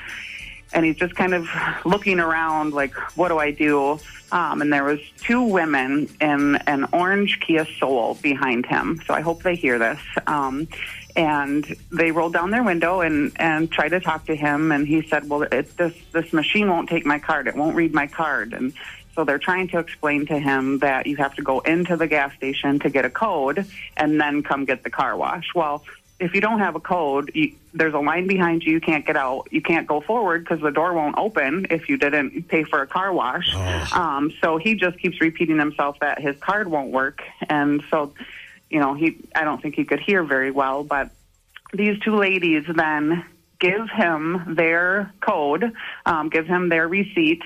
and 0.72 0.84
he's 0.84 0.96
just 0.96 1.14
kind 1.14 1.34
of 1.34 1.48
looking 1.84 2.18
around 2.20 2.72
like 2.72 2.94
what 3.16 3.28
do 3.28 3.38
i 3.38 3.50
do? 3.50 3.98
Um, 4.30 4.62
and 4.62 4.72
there 4.72 4.84
was 4.84 5.00
two 5.20 5.42
women 5.42 6.08
in 6.20 6.56
an 6.56 6.88
orange 6.92 7.40
kia 7.40 7.66
soul 7.78 8.14
behind 8.22 8.66
him. 8.66 9.00
So 9.06 9.14
i 9.14 9.20
hope 9.20 9.42
they 9.42 9.56
hear 9.56 9.78
this. 9.78 10.00
Um, 10.26 10.68
and 11.14 11.76
they 11.90 12.10
rolled 12.10 12.32
down 12.32 12.50
their 12.50 12.62
window 12.62 13.02
and 13.02 13.32
and 13.36 13.70
tried 13.70 13.90
to 13.90 14.00
talk 14.00 14.26
to 14.26 14.34
him. 14.34 14.72
And 14.72 14.86
he 14.86 15.02
said 15.02 15.28
well 15.28 15.42
it, 15.42 15.76
this 15.76 15.94
this 16.12 16.32
machine 16.32 16.68
won't 16.68 16.88
take 16.88 17.04
my 17.04 17.18
card. 17.18 17.46
It 17.46 17.56
won't 17.56 17.76
read 17.76 17.92
my 17.92 18.06
card. 18.06 18.54
And 18.54 18.72
so 19.14 19.24
they're 19.24 19.38
trying 19.38 19.68
to 19.68 19.78
explain 19.78 20.24
to 20.26 20.38
him 20.38 20.78
that 20.78 21.06
you 21.06 21.16
have 21.16 21.34
to 21.34 21.42
go 21.42 21.60
into 21.60 21.96
the 21.96 22.06
gas 22.06 22.34
station 22.34 22.78
to 22.78 22.88
get 22.88 23.04
a 23.04 23.10
code 23.10 23.66
and 23.96 24.18
then 24.18 24.42
come 24.42 24.64
get 24.64 24.82
the 24.84 24.90
car 24.90 25.16
wash. 25.16 25.54
Well 25.54 25.84
if 26.22 26.34
you 26.34 26.40
don't 26.40 26.60
have 26.60 26.76
a 26.76 26.80
code, 26.80 27.32
you, 27.34 27.54
there's 27.74 27.94
a 27.94 27.98
line 27.98 28.28
behind 28.28 28.62
you. 28.62 28.72
You 28.72 28.80
can't 28.80 29.04
get 29.04 29.16
out. 29.16 29.48
You 29.50 29.60
can't 29.60 29.88
go 29.88 30.00
forward 30.00 30.44
because 30.44 30.60
the 30.60 30.70
door 30.70 30.94
won't 30.94 31.18
open 31.18 31.66
if 31.70 31.88
you 31.88 31.96
didn't 31.96 32.48
pay 32.48 32.62
for 32.62 32.80
a 32.80 32.86
car 32.86 33.12
wash. 33.12 33.52
Um, 33.92 34.32
so 34.40 34.56
he 34.56 34.74
just 34.76 34.98
keeps 34.98 35.20
repeating 35.20 35.58
himself 35.58 35.98
that 36.00 36.20
his 36.20 36.36
card 36.38 36.68
won't 36.68 36.90
work, 36.90 37.22
and 37.48 37.82
so 37.90 38.14
you 38.70 38.78
know 38.78 38.94
he. 38.94 39.16
I 39.34 39.44
don't 39.44 39.60
think 39.60 39.74
he 39.74 39.84
could 39.84 40.00
hear 40.00 40.22
very 40.22 40.50
well, 40.52 40.84
but 40.84 41.10
these 41.72 41.98
two 42.00 42.16
ladies 42.16 42.64
then 42.72 43.24
give 43.58 43.88
him 43.90 44.54
their 44.56 45.12
code, 45.20 45.72
um, 46.06 46.28
give 46.28 46.46
him 46.46 46.68
their 46.68 46.86
receipt 46.86 47.42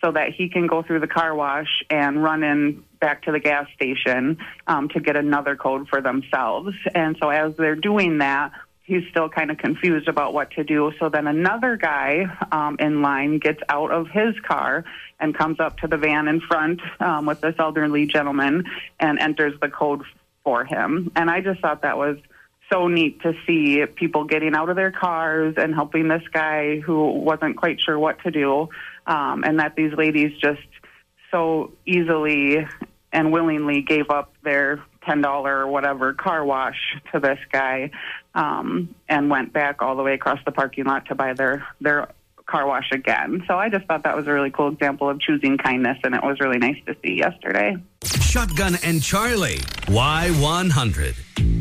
so 0.00 0.12
that 0.12 0.32
he 0.32 0.48
can 0.48 0.66
go 0.66 0.82
through 0.82 1.00
the 1.00 1.06
car 1.06 1.34
wash 1.34 1.82
and 1.90 2.22
run 2.22 2.42
in 2.42 2.84
back 3.00 3.22
to 3.22 3.32
the 3.32 3.40
gas 3.40 3.66
station 3.74 4.38
um, 4.66 4.88
to 4.90 5.00
get 5.00 5.16
another 5.16 5.56
code 5.56 5.88
for 5.88 6.00
themselves. 6.00 6.74
And 6.94 7.16
so 7.20 7.30
as 7.30 7.56
they're 7.56 7.76
doing 7.76 8.18
that, 8.18 8.52
he's 8.82 9.02
still 9.10 9.28
kind 9.28 9.50
of 9.50 9.58
confused 9.58 10.08
about 10.08 10.32
what 10.32 10.52
to 10.52 10.64
do. 10.64 10.92
So 10.98 11.08
then 11.08 11.26
another 11.26 11.76
guy 11.76 12.26
um, 12.52 12.76
in 12.78 13.02
line 13.02 13.38
gets 13.38 13.60
out 13.68 13.90
of 13.90 14.08
his 14.08 14.38
car 14.46 14.84
and 15.18 15.36
comes 15.36 15.58
up 15.60 15.78
to 15.78 15.88
the 15.88 15.96
van 15.96 16.28
in 16.28 16.40
front 16.40 16.80
um, 17.00 17.26
with 17.26 17.40
this 17.40 17.54
elderly 17.58 18.06
gentleman 18.06 18.64
and 19.00 19.18
enters 19.18 19.58
the 19.60 19.68
code 19.68 20.02
for 20.44 20.64
him. 20.64 21.10
And 21.16 21.28
I 21.28 21.40
just 21.40 21.60
thought 21.60 21.82
that 21.82 21.98
was 21.98 22.18
so 22.70 22.88
neat 22.88 23.20
to 23.22 23.32
see 23.46 23.84
people 23.86 24.24
getting 24.24 24.54
out 24.54 24.68
of 24.68 24.76
their 24.76 24.90
cars 24.90 25.54
and 25.56 25.74
helping 25.74 26.08
this 26.08 26.22
guy 26.32 26.80
who 26.80 27.10
wasn't 27.10 27.56
quite 27.56 27.80
sure 27.80 27.98
what 27.98 28.20
to 28.22 28.30
do, 28.30 28.68
um, 29.06 29.44
and 29.44 29.60
that 29.60 29.76
these 29.76 29.92
ladies 29.92 30.32
just 30.40 30.60
so 31.36 31.72
easily 31.84 32.66
and 33.12 33.32
willingly 33.32 33.82
gave 33.82 34.10
up 34.10 34.32
their 34.42 34.82
ten 35.04 35.20
dollar 35.20 35.58
or 35.58 35.66
whatever 35.66 36.14
car 36.14 36.44
wash 36.44 36.78
to 37.12 37.20
this 37.20 37.38
guy, 37.52 37.90
um, 38.34 38.94
and 39.08 39.30
went 39.30 39.52
back 39.52 39.82
all 39.82 39.96
the 39.96 40.02
way 40.02 40.14
across 40.14 40.38
the 40.44 40.52
parking 40.52 40.84
lot 40.84 41.06
to 41.06 41.14
buy 41.14 41.34
their 41.34 41.66
their 41.80 42.08
car 42.46 42.66
wash 42.66 42.90
again. 42.92 43.42
So 43.46 43.58
I 43.58 43.68
just 43.68 43.86
thought 43.86 44.04
that 44.04 44.16
was 44.16 44.26
a 44.26 44.32
really 44.32 44.50
cool 44.50 44.68
example 44.68 45.10
of 45.10 45.20
choosing 45.20 45.58
kindness, 45.58 45.98
and 46.04 46.14
it 46.14 46.22
was 46.22 46.40
really 46.40 46.58
nice 46.58 46.76
to 46.86 46.96
see 47.04 47.18
yesterday. 47.18 47.76
Shotgun 48.04 48.76
and 48.82 49.00
Charli, 49.00 49.58
Y100. 49.86 51.55